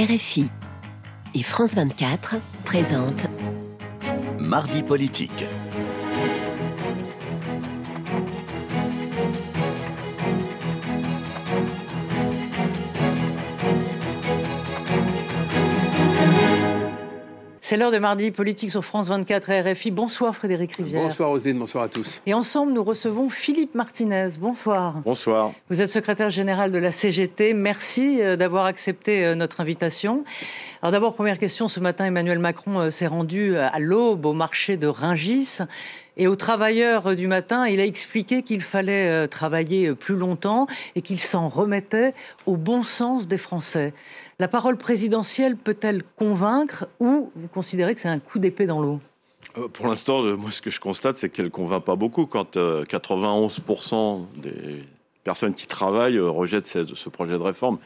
RFI 0.00 0.46
et 1.34 1.42
France 1.42 1.74
24 1.74 2.36
présentent 2.64 3.26
Mardi 4.38 4.82
politique. 4.82 5.44
C'est 17.70 17.76
l'heure 17.76 17.92
de 17.92 17.98
mardi 17.98 18.32
politique 18.32 18.72
sur 18.72 18.84
France 18.84 19.06
24 19.06 19.50
et 19.50 19.60
RFI. 19.60 19.92
Bonsoir 19.92 20.34
Frédéric 20.34 20.74
Rivière. 20.74 21.04
Bonsoir 21.04 21.28
Roselyne, 21.28 21.56
bonsoir 21.56 21.84
à 21.84 21.88
tous. 21.88 22.20
Et 22.26 22.34
ensemble, 22.34 22.72
nous 22.72 22.82
recevons 22.82 23.28
Philippe 23.30 23.76
Martinez. 23.76 24.30
Bonsoir. 24.40 24.94
Bonsoir. 25.04 25.52
Vous 25.68 25.80
êtes 25.80 25.88
secrétaire 25.88 26.30
général 26.30 26.72
de 26.72 26.78
la 26.78 26.90
CGT. 26.90 27.54
Merci 27.54 28.20
euh, 28.20 28.34
d'avoir 28.34 28.64
accepté 28.64 29.24
euh, 29.24 29.36
notre 29.36 29.60
invitation. 29.60 30.24
Alors 30.82 30.90
d'abord, 30.90 31.14
première 31.14 31.38
question. 31.38 31.68
Ce 31.68 31.78
matin, 31.78 32.06
Emmanuel 32.06 32.40
Macron 32.40 32.80
euh, 32.80 32.90
s'est 32.90 33.06
rendu 33.06 33.56
à 33.56 33.78
l'aube 33.78 34.26
au 34.26 34.32
marché 34.32 34.76
de 34.76 34.88
Ringis. 34.88 35.60
Et 36.16 36.26
aux 36.26 36.36
travailleurs 36.36 37.14
du 37.14 37.26
matin, 37.26 37.66
il 37.66 37.80
a 37.80 37.84
expliqué 37.84 38.42
qu'il 38.42 38.62
fallait 38.62 39.28
travailler 39.28 39.94
plus 39.94 40.16
longtemps 40.16 40.66
et 40.94 41.02
qu'il 41.02 41.20
s'en 41.20 41.48
remettait 41.48 42.14
au 42.46 42.56
bon 42.56 42.82
sens 42.82 43.28
des 43.28 43.38
Français. 43.38 43.94
La 44.40 44.48
parole 44.48 44.78
présidentielle 44.78 45.54
peut-elle 45.54 46.02
convaincre 46.16 46.88
ou 46.98 47.30
vous 47.36 47.48
considérez 47.48 47.94
que 47.94 48.00
c'est 48.00 48.08
un 48.08 48.18
coup 48.18 48.38
d'épée 48.38 48.66
dans 48.66 48.80
l'eau? 48.80 49.00
Euh, 49.58 49.68
pour 49.68 49.86
l'instant, 49.86 50.22
moi, 50.36 50.50
ce 50.50 50.62
que 50.62 50.70
je 50.70 50.80
constate, 50.80 51.16
c'est 51.16 51.28
qu'elle 51.28 51.46
ne 51.46 51.50
convainc 51.50 51.84
pas 51.84 51.96
beaucoup 51.96 52.26
quand 52.26 52.56
91% 52.56 53.94
euh, 53.94 54.40
des 54.40 54.84
personnes 55.24 55.54
qui 55.54 55.66
travaillent 55.66 56.16
euh, 56.16 56.30
rejettent 56.30 56.68
ce, 56.68 57.08
projet 57.08 57.36
de 57.36 57.42
réforme. 57.42 57.78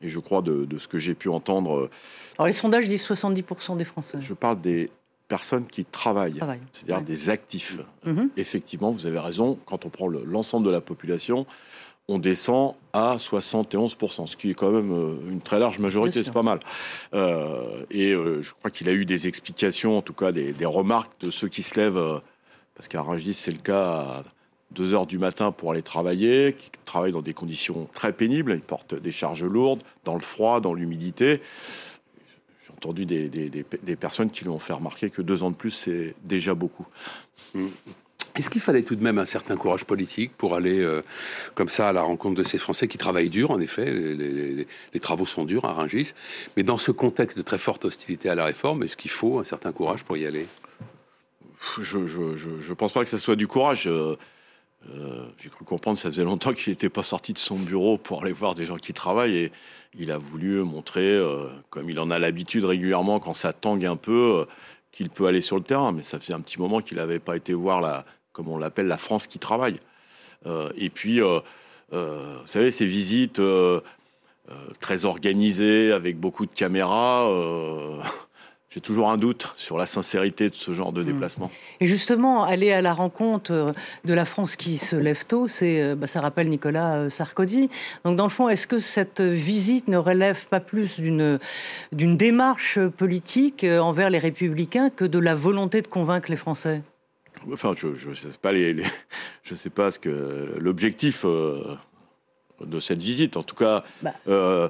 Et 0.00 0.08
je 0.08 0.18
crois 0.18 0.42
de, 0.42 0.66
ce 0.78 0.86
que 0.86 0.98
j'ai 0.98 1.14
pu 1.14 1.28
entendre. 1.28 1.90
Alors, 2.38 2.46
les 2.46 2.52
sondages 2.52 2.86
disent 2.86 3.06
70% 3.06 3.76
des 3.76 3.84
Français. 3.84 4.18
Je 4.20 4.32
parle 4.32 4.60
des 4.60 4.90
personnes 5.28 5.66
qui 5.66 5.84
travaillent, 5.84 6.40
c'est-à-dire 6.72 7.02
des 7.02 7.30
actifs. 7.30 7.78
Mhm. 8.04 8.30
Effectivement, 8.36 8.90
vous 8.90 9.06
avez 9.06 9.18
raison, 9.18 9.58
quand 9.66 9.84
on 9.84 9.90
prend 9.90 10.08
l'ensemble 10.08 10.66
de 10.66 10.70
la 10.70 10.80
population, 10.80 11.46
on 12.08 12.18
descend 12.18 12.74
à 12.94 13.16
71%, 13.18 14.26
ce 14.26 14.36
qui 14.36 14.50
est 14.50 14.54
quand 14.54 14.70
même 14.70 14.90
euh, 14.90 15.30
une 15.30 15.42
très 15.42 15.58
large 15.58 15.78
majorité, 15.78 16.22
c'est 16.22 16.32
pas 16.32 16.42
mal. 16.42 16.58
Euh, 17.12 17.84
et 17.90 18.12
euh, 18.12 18.40
je 18.40 18.52
crois 18.54 18.70
qu'il 18.70 18.88
a 18.88 18.92
eu 18.92 19.04
des 19.04 19.28
explications, 19.28 19.98
en 19.98 20.02
tout 20.02 20.14
cas 20.14 20.32
des, 20.32 20.54
remarques 20.64 21.12
de 21.20 21.30
ceux 21.30 21.48
qui 21.48 21.62
se 21.62 21.78
lèvent, 21.78 22.20
parce 22.74 22.88
qu'à 22.88 23.02
Rungis, 23.02 23.34
c'est 23.34 23.52
le 23.52 23.58
cas 23.58 23.84
à 23.84 24.24
2 24.70 24.94
heures 24.94 25.06
du 25.06 25.18
matin 25.18 25.52
pour 25.52 25.72
aller 25.72 25.82
travailler, 25.82 26.54
qui 26.54 26.70
travaillent 26.86 27.12
dans 27.12 27.22
des 27.22 27.34
conditions 27.34 27.86
très 27.92 28.14
pénibles, 28.14 28.52
ils 28.54 28.60
portent 28.60 28.94
des 28.94 29.12
charges 29.12 29.44
lourdes, 29.44 29.82
dans 30.04 30.14
le 30.14 30.20
froid, 30.20 30.60
dans 30.60 30.72
l'humidité. 30.72 31.42
Entendu 32.78 33.06
des, 33.06 33.96
personnes 33.96 34.30
qui 34.30 34.44
lui 34.44 34.50
ont 34.50 34.60
fait 34.60 34.72
remarquer 34.72 35.10
que 35.10 35.20
deux 35.20 35.42
ans 35.42 35.50
de 35.50 35.56
plus, 35.56 35.72
c'est 35.72 36.14
déjà 36.24 36.54
beaucoup. 36.54 36.86
Mmh. 37.54 37.66
Est-ce 38.36 38.50
qu'il 38.50 38.60
fallait 38.60 38.82
tout 38.82 38.94
de 38.94 39.02
même 39.02 39.18
un 39.18 39.26
certain 39.26 39.56
courage 39.56 39.84
politique 39.84 40.30
pour 40.36 40.54
aller 40.54 40.78
euh, 40.78 41.02
comme 41.56 41.68
ça 41.68 41.88
à 41.88 41.92
la 41.92 42.02
rencontre 42.02 42.36
de 42.36 42.44
ces 42.44 42.58
Français 42.58 42.86
qui 42.86 42.96
travaillent 42.96 43.30
dur, 43.30 43.50
en 43.50 43.58
effet, 43.58 43.92
les, 43.92 45.00
travaux 45.00 45.26
sont 45.26 45.44
durs 45.44 45.64
à 45.64 45.72
Rungis, 45.72 46.12
mais 46.56 46.62
dans 46.62 46.78
ce 46.78 46.92
contexte 46.92 47.36
de 47.36 47.42
très 47.42 47.58
forte 47.58 47.84
hostilité 47.84 48.28
à 48.28 48.36
la 48.36 48.44
réforme, 48.44 48.84
est-ce 48.84 48.96
qu'il 48.96 49.10
faut 49.10 49.40
un 49.40 49.44
certain 49.44 49.72
courage 49.72 50.04
pour 50.04 50.16
y 50.16 50.24
aller? 50.24 50.46
Je 51.80 51.98
ne 51.98 52.74
pense 52.74 52.92
pas 52.92 53.02
que 53.02 53.10
ce 53.10 53.18
soit 53.18 53.34
du 53.34 53.48
courage. 53.48 53.88
Euh, 53.88 54.16
euh, 54.90 55.26
j'ai 55.38 55.50
cru 55.50 55.64
comprendre 55.64 55.98
ça 55.98 56.10
faisait 56.10 56.24
longtemps 56.24 56.52
qu'il 56.52 56.72
n'était 56.72 56.88
pas 56.88 57.02
sorti 57.02 57.32
de 57.32 57.38
son 57.38 57.56
bureau 57.56 57.98
pour 57.98 58.22
aller 58.22 58.32
voir 58.32 58.54
des 58.54 58.64
gens 58.64 58.76
qui 58.76 58.92
travaillent 58.92 59.36
et 59.36 59.52
il 59.98 60.10
a 60.10 60.18
voulu 60.18 60.62
montrer, 60.62 61.20
comme 61.70 61.88
il 61.88 61.98
en 61.98 62.10
a 62.10 62.18
l'habitude 62.18 62.64
régulièrement 62.64 63.20
quand 63.20 63.34
ça 63.34 63.52
tangue 63.52 63.86
un 63.86 63.96
peu, 63.96 64.46
qu'il 64.92 65.10
peut 65.10 65.26
aller 65.26 65.40
sur 65.40 65.56
le 65.56 65.62
terrain. 65.62 65.92
Mais 65.92 66.02
ça 66.02 66.20
faisait 66.20 66.34
un 66.34 66.40
petit 66.40 66.60
moment 66.60 66.80
qu'il 66.80 66.98
n'avait 66.98 67.18
pas 67.18 67.36
été 67.36 67.54
voir 67.54 67.80
la, 67.80 68.04
comme 68.38 68.48
on 68.48 68.58
l'appelle, 68.58 68.86
la 68.86 68.98
France 68.98 69.26
qui 69.26 69.40
travaille. 69.40 69.80
Euh, 70.46 70.70
et 70.76 70.90
puis, 70.90 71.20
euh, 71.20 71.40
euh, 71.92 72.36
vous 72.40 72.46
savez, 72.46 72.70
ces 72.70 72.86
visites 72.86 73.42
très 74.80 75.04
organisées, 75.04 75.90
avec 75.90 76.18
beaucoup 76.18 76.46
de 76.46 76.54
caméras, 76.54 77.28
j'ai 78.70 78.80
toujours 78.80 79.10
un 79.10 79.16
doute 79.16 79.48
sur 79.56 79.78
la 79.78 79.86
sincérité 79.86 80.50
de 80.50 80.54
ce 80.54 80.72
genre 80.72 80.92
de 80.92 81.02
hmm. 81.02 81.06
déplacement. 81.06 81.50
Et 81.80 81.86
justement, 81.86 82.44
aller 82.44 82.72
à 82.72 82.82
la 82.82 82.92
rencontre 82.92 83.72
de 84.04 84.14
la 84.14 84.24
France 84.24 84.56
qui 84.56 84.78
se 84.78 84.96
lève 84.96 85.24
tôt, 85.26 85.48
c'est, 85.48 85.94
bah, 85.94 86.06
ça 86.06 86.20
rappelle 86.20 86.48
Nicolas 86.48 87.08
Sarkozy. 87.10 87.70
Donc, 88.04 88.16
dans 88.16 88.24
le 88.24 88.30
fond, 88.30 88.48
est-ce 88.48 88.66
que 88.66 88.78
cette 88.78 89.20
visite 89.20 89.88
ne 89.88 89.96
relève 89.96 90.46
pas 90.48 90.60
plus 90.60 91.00
d'une, 91.00 91.38
d'une 91.92 92.16
démarche 92.16 92.78
politique 92.96 93.64
envers 93.64 94.10
les 94.10 94.18
républicains 94.18 94.90
que 94.90 95.04
de 95.04 95.18
la 95.18 95.34
volonté 95.34 95.80
de 95.80 95.86
convaincre 95.86 96.30
les 96.30 96.36
Français? 96.36 96.82
Enfin, 97.52 97.74
je 97.76 98.08
ne 98.08 98.14
sais 98.14 98.28
pas 98.40 98.52
les, 98.52 98.76
je 99.42 99.54
sais 99.54 99.70
pas 99.70 99.90
ce 99.90 99.98
que 99.98 100.56
l'objectif 100.58 101.24
euh, 101.24 101.76
de 102.60 102.80
cette 102.80 103.02
visite. 103.02 103.36
En 103.36 103.42
tout 103.42 103.54
cas, 103.54 103.84
bah. 104.02 104.12
euh, 104.26 104.68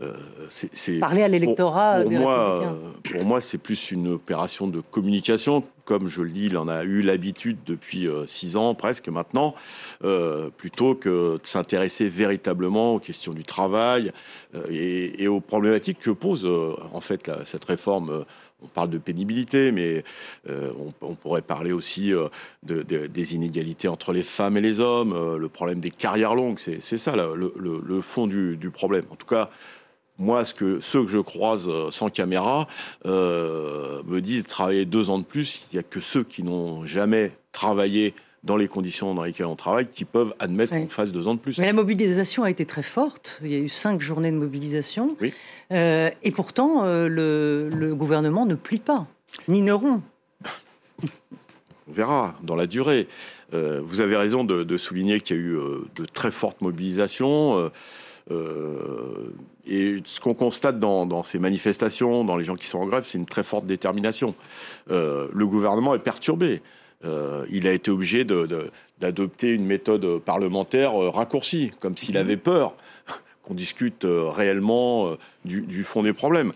euh, 0.00 1.00
parler 1.00 1.22
à 1.22 1.28
l'électorat. 1.28 2.02
Pour, 2.02 2.12
moi, 2.12 2.78
pour 3.12 3.24
moi, 3.24 3.40
c'est 3.40 3.58
plus 3.58 3.90
une 3.90 4.08
opération 4.08 4.66
de 4.66 4.80
communication. 4.80 5.64
Comme 5.84 6.08
je 6.08 6.22
le 6.22 6.30
dis, 6.30 6.46
il 6.46 6.58
en 6.58 6.68
a 6.68 6.84
eu 6.84 7.00
l'habitude 7.00 7.58
depuis 7.64 8.06
six 8.26 8.56
ans 8.56 8.74
presque 8.74 9.08
maintenant, 9.08 9.54
plutôt 10.58 10.94
que 10.94 11.38
de 11.38 11.46
s'intéresser 11.46 12.10
véritablement 12.10 12.94
aux 12.94 12.98
questions 12.98 13.32
du 13.32 13.42
travail 13.42 14.12
et, 14.68 15.26
aux 15.28 15.40
problématiques 15.40 15.98
que 15.98 16.10
pose 16.10 16.46
en 16.92 17.00
fait 17.00 17.30
cette 17.46 17.64
réforme 17.64 18.26
on 18.62 18.66
parle 18.66 18.90
de 18.90 18.98
pénibilité, 18.98 19.70
mais 19.72 20.04
euh, 20.48 20.72
on, 21.00 21.14
pourrait 21.14 21.42
parler 21.42 21.72
aussi 21.72 22.12
euh, 22.12 22.28
de, 22.64 22.82
des 22.82 23.34
inégalités 23.34 23.88
entre 23.88 24.12
les 24.12 24.22
femmes 24.22 24.56
et 24.56 24.60
les 24.60 24.80
hommes, 24.80 25.12
euh, 25.12 25.38
le 25.38 25.48
problème 25.48 25.80
des 25.80 25.90
carrières 25.90 26.34
longues, 26.34 26.58
c'est 26.58 26.80
ça 26.80 27.14
le, 27.16 28.00
fond 28.00 28.26
du, 28.26 28.70
problème. 28.72 29.04
En 29.10 29.16
tout 29.16 29.26
cas, 29.26 29.50
moi, 30.18 30.44
ce 30.44 30.52
que, 30.54 30.80
ceux 30.80 31.04
que 31.04 31.10
je 31.10 31.18
croise 31.18 31.70
sans 31.90 32.10
caméra 32.10 32.66
me 33.04 34.18
disent 34.20 34.46
travailler 34.46 34.84
deux 34.84 35.10
ans 35.10 35.18
de 35.18 35.24
plus, 35.24 35.66
il 35.70 35.76
n'y 35.76 35.80
a 35.80 35.82
que 35.82 36.00
ceux 36.00 36.24
qui 36.24 36.42
n'ont 36.42 36.84
jamais 36.84 37.32
travaillé 37.52 38.14
dans 38.44 38.56
les 38.56 38.68
conditions 38.68 39.14
dans 39.14 39.22
lesquelles 39.22 39.46
on 39.46 39.56
travaille 39.56 39.86
qui 39.86 40.04
peuvent 40.04 40.34
admettre 40.38 40.72
qu'on 40.72 40.88
fasse 40.88 41.12
deux 41.12 41.26
ans 41.26 41.34
de 41.34 41.40
plus. 41.40 41.58
Mais 41.58 41.66
la 41.66 41.72
mobilisation 41.72 42.44
a 42.44 42.50
été 42.50 42.66
très 42.66 42.82
forte. 42.82 43.38
Il 43.42 43.50
y 43.50 43.54
a 43.54 43.58
eu 43.58 43.68
cinq 43.68 44.00
journées 44.00 44.30
de 44.30 44.36
mobilisation. 44.36 45.16
Euh, 45.72 46.10
et 46.22 46.30
pourtant, 46.30 46.84
euh, 46.84 47.08
le, 47.08 47.94
gouvernement 47.94 48.46
ne 48.46 48.54
plie 48.54 48.78
pas, 48.78 49.06
ni 49.48 49.60
ne 49.62 49.72
rompt. 49.72 50.02
On 51.88 51.92
verra 51.92 52.34
dans 52.42 52.54
la 52.54 52.66
durée. 52.66 53.08
Euh, 53.54 53.80
vous 53.82 54.00
avez 54.00 54.16
raison 54.16 54.44
de, 54.44 54.76
souligner 54.76 55.20
qu'il 55.20 55.36
y 55.36 55.40
a 55.40 55.42
eu 55.42 55.58
de 55.96 56.04
très 56.04 56.30
fortes 56.30 56.60
mobilisations. 56.60 57.70
Et 58.30 59.96
ce 60.04 60.20
qu'on 60.20 60.34
constate 60.34 60.78
dans, 60.78 61.06
dans, 61.06 61.22
ces 61.22 61.38
manifestations, 61.38 62.24
dans 62.24 62.36
les 62.36 62.44
gens 62.44 62.56
qui 62.56 62.66
sont 62.66 62.78
en 62.78 62.86
grève, 62.86 63.04
c'est 63.06 63.18
une 63.18 63.26
très 63.26 63.44
forte 63.44 63.66
détermination. 63.66 64.34
le 64.88 65.46
gouvernement 65.46 65.94
est 65.94 66.00
perturbé. 66.00 66.62
Euh, 67.04 67.46
il 67.50 67.66
a 67.66 67.72
été 67.72 67.90
obligé 67.90 68.24
d'adopter 68.24 69.50
une 69.50 69.64
méthode 69.64 70.20
parlementaire 70.20 71.00
euh, 71.00 71.10
raccourcie, 71.10 71.70
comme 71.78 71.96
s'il 71.96 72.16
mhm. 72.16 72.20
avait 72.20 72.36
peur 72.36 72.74
qu'on 73.42 73.54
discute 73.54 74.04
euh, 74.04 74.30
réellement 74.30 75.16
du, 75.44 75.84
fond 75.84 76.02
des 76.02 76.12
problèmes. 76.12 76.52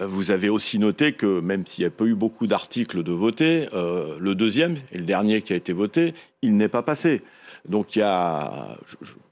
Vous 0.00 0.32
avez 0.32 0.48
aussi 0.48 0.80
noté 0.80 1.12
que 1.12 1.38
même 1.38 1.64
s'il 1.68 1.82
n'y 1.82 1.86
a 1.86 1.90
pas 1.90 2.04
eu 2.04 2.16
beaucoup 2.16 2.48
d'articles 2.48 3.04
de 3.04 3.12
voter, 3.12 3.68
le 3.72 4.34
deuxième 4.34 4.74
et 4.90 4.98
le 4.98 5.04
dernier 5.04 5.40
qui 5.40 5.52
a 5.52 5.56
été 5.56 5.72
voté, 5.72 6.14
il 6.42 6.56
n'est 6.56 6.68
pas 6.68 6.82
passé. 6.82 7.22
Donc 7.68 7.96
il 7.96 8.00
y 8.00 8.02
a, 8.02 8.76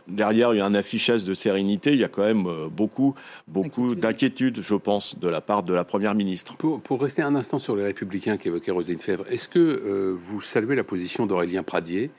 derrière, 0.09 0.55
il 0.55 0.59
y 0.59 0.61
a 0.61 0.67
un 0.67 0.75
affichage 0.75 1.25
de 1.25 1.35
sérénité. 1.35 1.93
Il 1.93 1.99
y 1.99 2.05
a 2.05 2.09
quand 2.09 2.23
même 2.23 2.47
euh, 2.47 2.69
beaucoup, 2.69 3.15
beaucoup 3.49 3.95
d'inquiétude, 3.95 4.61
je 4.63 4.75
pense, 4.75 5.19
de 5.19 5.29
la 5.29 5.41
part 5.41 5.63
de 5.63 5.75
la 5.75 5.85
Première 5.85 6.15
ministre. 6.15 6.57
Pour, 6.57 7.01
rester 7.01 7.23
un 7.23 7.35
instant 7.35 7.59
sur 7.59 7.77
les 7.77 7.85
Républicains 7.85 8.37
qu'évoquait 8.37 8.71
Roselyne 8.71 9.01
Fèvre, 9.01 9.25
est-ce 9.31 9.49
que 9.49 9.59
euh, 9.59 10.15
vous 10.17 10.41
saluez 10.41 10.77
la 10.77 10.85
position 10.85 11.27
d'Aurélien 11.27 11.63
Pradier 11.63 12.11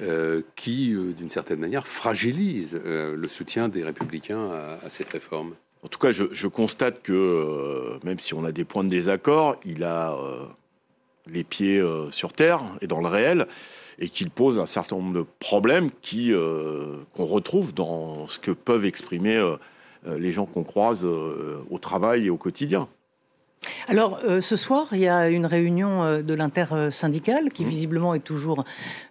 euh, 0.00 0.42
qui, 0.56 0.94
d'une 1.16 1.30
certaine 1.30 1.58
manière, 1.58 1.86
fragilise 1.86 2.80
le 2.84 3.28
soutien 3.28 3.68
des 3.68 3.84
Républicains 3.84 4.50
à, 4.82 4.90
cette 4.90 5.10
réforme? 5.10 5.54
En 5.82 5.88
tout 5.88 5.98
cas, 5.98 6.12
je, 6.12 6.46
constate 6.46 7.02
que, 7.02 7.98
même 8.04 8.18
si 8.18 8.34
on 8.34 8.44
a 8.44 8.52
des 8.52 8.64
points 8.64 8.84
de 8.84 8.88
désaccord, 8.88 9.56
il 9.64 9.82
a 9.82 10.14
les 11.26 11.44
pieds 11.44 11.82
sur 12.10 12.32
terre 12.32 12.62
et 12.80 12.86
dans 12.86 13.00
le 13.00 13.08
réel 13.08 13.46
et 14.00 14.08
qu'il 14.08 14.30
pose 14.30 14.58
un 14.58 14.66
certain 14.66 14.96
nombre 14.96 15.12
de 15.12 15.26
problèmes 15.38 15.90
qui 16.02 16.32
euh, 16.32 16.96
qu'on 17.14 17.26
retrouve 17.26 17.74
dans 17.74 18.26
ce 18.26 18.38
que 18.38 18.50
peuvent 18.50 18.84
exprimer 18.84 19.36
euh, 19.36 19.56
euh, 20.06 20.18
les 20.18 20.32
gens 20.32 20.46
qu'on 20.46 20.64
croise 20.64 21.04
au 21.04 21.78
travail 21.78 22.26
et 22.26 22.30
au 22.30 22.36
quotidien. 22.36 22.88
Alors, 23.88 24.20
euh, 24.24 24.40
ce 24.40 24.56
soir, 24.56 24.88
il 24.92 25.00
y 25.00 25.08
a 25.08 25.28
une 25.28 25.46
réunion 25.46 26.02
euh, 26.02 26.22
de 26.22 26.34
l'intersyndicale 26.34 27.50
qui, 27.50 27.64
mmh. 27.64 27.68
visiblement, 27.68 28.14
est 28.14 28.20
toujours 28.20 28.64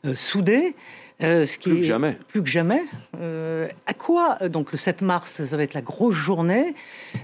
euh, 0.06 0.16
soudée. 0.16 0.76
ce 1.20 1.58
qui 1.58 1.70
plus 1.70 1.80
que 1.80 1.86
jamais. 1.86 2.18
Plus 2.28 2.42
que 2.42 2.50
jamais. 2.50 2.84
à 3.86 3.94
quoi, 3.94 4.38
donc 4.50 4.72
le 4.72 4.78
7 4.78 5.02
mars, 5.02 5.44
ça 5.44 5.58
va 5.58 5.64
être 5.64 5.74
la 5.74 5.82
grosse 5.82 6.16
journée, 6.16 6.74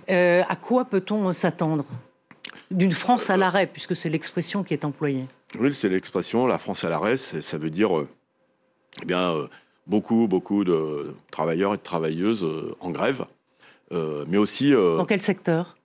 à 0.08 0.56
quoi 0.56 0.86
peut-on 0.86 1.32
s'attendre? 1.34 1.86
D'une 2.72 2.92
France 2.92 3.30
à 3.30 3.38
l'arrêt, 3.38 3.68
puisque 3.68 3.96
c'est 3.96 4.10
l'expression 4.10 4.64
qui 4.64 4.74
est 4.74 4.84
employée. 4.84 5.26
Oui, 5.60 5.74
c'est 5.74 5.90
l'expression, 5.90 6.48
la 6.48 6.58
France 6.58 6.84
à 6.84 6.90
l'arrêt, 6.90 7.18
ça 7.18 7.58
veut 7.58 7.70
dire 7.70 7.92
eh 9.02 9.06
bien, 9.06 9.48
beaucoup, 9.88 10.28
beaucoup 10.28 10.64
de 10.64 11.14
travailleurs 11.32 11.74
et 11.74 11.78
de 11.78 11.84
travailleuses 11.84 12.48
en 12.80 12.92
grève, 12.92 13.26
mais 13.92 14.38
aussi... 14.38 14.72
Dans 14.72 15.06
quel 15.06 15.22
secteur? 15.22 15.76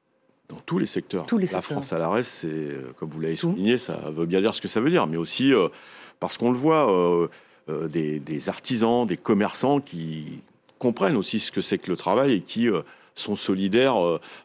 dans 0.50 0.60
tous 0.66 0.78
les 0.78 0.86
secteurs. 0.86 1.26
la 1.52 1.62
France 1.62 1.92
à 1.92 1.98
l'arrêt, 1.98 2.22
c'est, 2.22 2.48
euh, 2.48 2.92
comme 2.98 3.10
vous 3.10 3.20
l'avez 3.20 3.36
souligné, 3.36 3.78
ça 3.78 4.10
veut 4.10 4.26
bien 4.26 4.40
dire 4.40 4.54
ce 4.54 4.60
que 4.60 4.68
ça 4.68 4.80
veut 4.80 4.90
dire, 4.90 5.06
mais 5.06 5.16
aussi 5.16 5.54
euh, 5.54 5.68
parce 6.18 6.36
qu'on 6.36 6.50
le 6.50 6.58
voit, 6.58 6.90
euh, 6.90 7.88
des, 7.88 8.48
artisans, 8.48 9.06
des 9.06 9.16
commerçants 9.16 9.80
qui 9.80 10.40
comprennent 10.78 11.16
aussi 11.16 11.38
ce 11.38 11.52
que 11.52 11.60
c'est 11.60 11.78
que 11.78 11.90
le 11.90 11.96
travail 11.96 12.34
et 12.34 12.40
qui 12.40 12.68
sont 13.14 13.36
solidaires 13.36 13.96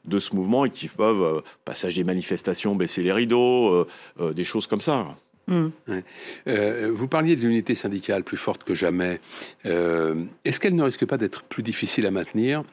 de 0.06 0.20
ce 0.20 0.36
mouvement 0.36 0.66
et 0.66 0.70
qui 0.70 0.88
peuvent, 0.88 1.44
passage 1.64 1.96
des 1.96 2.04
manifestations, 2.04 2.76
baisser 2.76 3.04
les 3.04 3.12
rideaux, 3.12 3.88
des 4.20 4.44
choses 4.44 4.68
comme 4.68 4.82
ça. 4.82 5.08
Mmh. 5.48 5.68
vous 6.94 7.08
parliez 7.08 7.36
de 7.36 7.42
l'unité 7.42 7.76
syndicale 7.76 8.24
plus 8.24 8.38
forte 8.38 8.64
que 8.64 8.74
jamais. 8.74 9.20
Est-ce 9.64 10.60
qu'elle 10.60 10.76
ne 10.76 10.84
risque 10.84 11.06
pas 11.06 11.18
d'être 11.18 11.44
plus 11.44 11.64
difficile 11.64 12.06
à 12.06 12.12
maintenir 12.12 12.64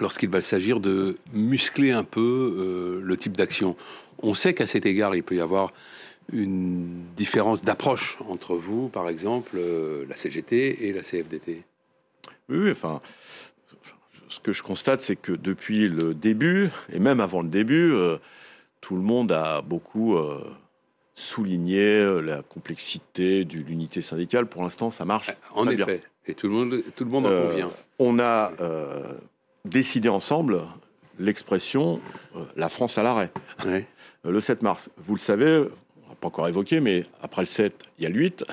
lorsqu'il 0.00 0.28
va 0.28 0.42
s'agir 0.42 0.80
de 0.80 1.16
muscler 1.32 1.92
un 1.92 2.04
peu 2.04 2.20
euh, 2.20 3.00
le 3.02 3.16
type 3.16 3.36
d'action? 3.36 3.76
On 4.22 4.34
sait 4.34 4.54
qu'à 4.54 4.66
cet 4.66 4.86
égard, 4.86 5.14
il 5.14 5.22
peut 5.22 5.36
y 5.36 5.40
avoir 5.40 5.72
une 6.32 7.04
différence 7.16 7.62
d'approche 7.62 8.18
entre 8.28 8.56
vous, 8.56 8.88
par 8.88 9.08
exemple, 9.08 9.56
euh, 9.56 10.04
la 10.08 10.16
CGT 10.16 10.88
et 10.88 10.92
la 10.92 11.02
CFDT. 11.02 11.62
Oui, 12.48 12.70
enfin, 12.70 13.00
ce 14.28 14.40
que 14.40 14.52
je 14.52 14.62
constate, 14.62 15.00
c'est 15.00 15.16
que 15.16 15.32
depuis 15.32 15.88
le 15.88 16.14
début, 16.14 16.70
et 16.92 16.98
même 16.98 17.20
avant 17.20 17.42
le 17.42 17.48
début, 17.48 17.92
euh, 17.92 18.18
tout 18.80 18.96
le 18.96 19.02
monde 19.02 19.32
a 19.32 19.62
beaucoup 19.62 20.16
souligné 21.14 22.20
la 22.22 22.42
complexité 22.42 23.44
de 23.44 23.58
l'unité 23.58 24.00
syndicale. 24.02 24.46
Pour 24.46 24.62
l'instant, 24.62 24.90
ça 24.90 25.04
marche. 25.04 25.32
En 25.54 25.68
effet, 25.68 26.02
et 26.26 26.34
tout 26.34 26.46
le 26.46 26.52
monde, 26.52 26.82
tout 26.94 27.04
le 27.04 27.10
monde 27.10 27.26
en 27.26 27.48
convient. 27.48 27.70
On 27.98 28.18
a 28.20 28.52
décider 29.66 30.08
ensemble 30.08 30.60
l'expression 31.18 32.00
euh, 32.36 32.44
la 32.56 32.68
France 32.68 32.98
à 32.98 33.02
l'arrêt 33.02 33.30
euh, 33.66 33.80
le 34.24 34.40
7 34.40 34.62
mars. 34.62 34.90
Vous 34.98 35.14
le 35.14 35.20
savez, 35.20 35.64
on 36.04 36.08
n'a 36.08 36.14
pas 36.20 36.28
encore 36.28 36.48
évoqué, 36.48 36.80
mais 36.80 37.04
après 37.22 37.42
le 37.42 37.46
7, 37.46 37.84
il 37.98 38.04
y 38.04 38.06
a 38.06 38.10
le 38.10 38.16
8. 38.16 38.44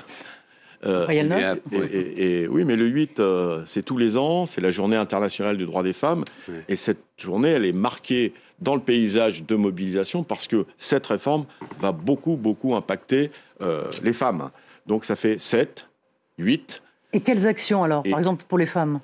Euh, 0.85 1.05
il 1.09 1.15
y 1.15 1.19
a 1.19 1.23
le 1.23 1.29
9. 1.29 1.59
Et, 1.91 2.47
oui, 2.47 2.65
mais 2.65 2.75
le 2.75 2.87
8, 2.87 3.21
c'est 3.65 3.83
tous 3.83 3.97
les 3.97 4.17
ans, 4.17 4.45
c'est 4.45 4.61
la 4.61 4.71
journée 4.71 4.97
internationale 4.97 5.57
du 5.57 5.65
droit 5.65 5.83
des 5.83 5.93
femmes. 5.93 6.25
Et 6.67 6.75
cette 6.75 7.03
journée, 7.17 7.49
elle 7.49 7.65
est 7.65 7.71
marquée 7.73 8.33
dans 8.59 8.75
le 8.75 8.81
paysage 8.81 9.43
de 9.43 9.55
mobilisation 9.55 10.23
parce 10.23 10.47
que 10.47 10.65
cette 10.77 11.07
réforme 11.07 11.45
va 11.79 11.91
beaucoup, 11.91 12.35
beaucoup 12.35 12.75
impacter 12.75 13.31
les 14.03 14.13
femmes. 14.13 14.49
Donc 14.87 15.05
ça 15.05 15.15
fait 15.15 15.39
7, 15.39 15.87
8. 16.37 16.83
Et 17.13 17.19
quelles 17.19 17.47
actions 17.47 17.83
alors, 17.83 18.03
par 18.03 18.19
exemple, 18.19 18.43
pour 18.47 18.57
les 18.57 18.65
femmes? 18.65 18.99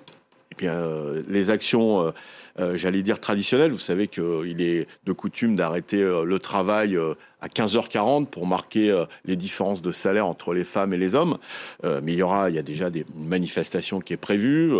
Euh, 0.63 1.23
les 1.27 1.51
actions, 1.51 2.11
euh, 2.59 2.69
euh, 2.69 2.77
j'allais 2.77 3.01
dire 3.01 3.19
traditionnelles, 3.19 3.71
vous 3.71 3.79
savez 3.79 4.07
qu'il 4.07 4.61
est 4.61 4.87
de 5.05 5.11
coutume 5.13 5.55
d'arrêter 5.55 6.01
le 6.01 6.39
travail 6.39 6.97
à 7.41 7.47
15h40 7.47 8.27
pour 8.27 8.45
marquer 8.45 9.05
les 9.25 9.35
différences 9.35 9.81
de 9.81 9.91
salaire 9.91 10.25
entre 10.25 10.53
les 10.53 10.63
femmes 10.63 10.93
et 10.93 10.97
les 10.97 11.15
hommes. 11.15 11.37
mais 11.83 12.13
il 12.13 12.19
y 12.19 12.21
aura, 12.21 12.49
il 12.49 12.55
y 12.55 12.59
a 12.59 12.63
déjà 12.63 12.89
des 12.89 13.05
manifestations 13.15 13.99
qui 13.99 14.13
est 14.13 14.17
prévue, 14.17 14.71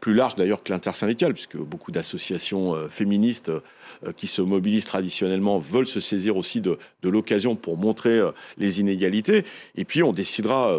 plus 0.00 0.12
large 0.12 0.34
d'ailleurs 0.36 0.62
que 0.62 0.72
l'intersyndicale, 0.72 1.34
puisque 1.34 1.56
beaucoup 1.56 1.92
d'associations 1.92 2.74
féministes 2.88 3.52
qui 4.16 4.26
se 4.26 4.42
mobilisent 4.42 4.86
traditionnellement 4.86 5.58
veulent 5.58 5.86
se 5.86 6.00
saisir 6.00 6.36
aussi 6.36 6.60
de 6.60 6.78
l'occasion 7.02 7.56
pour 7.56 7.76
montrer 7.76 8.20
les 8.58 8.80
inégalités. 8.80 9.44
Et 9.76 9.84
puis 9.84 10.02
on 10.02 10.12
décidera 10.12 10.78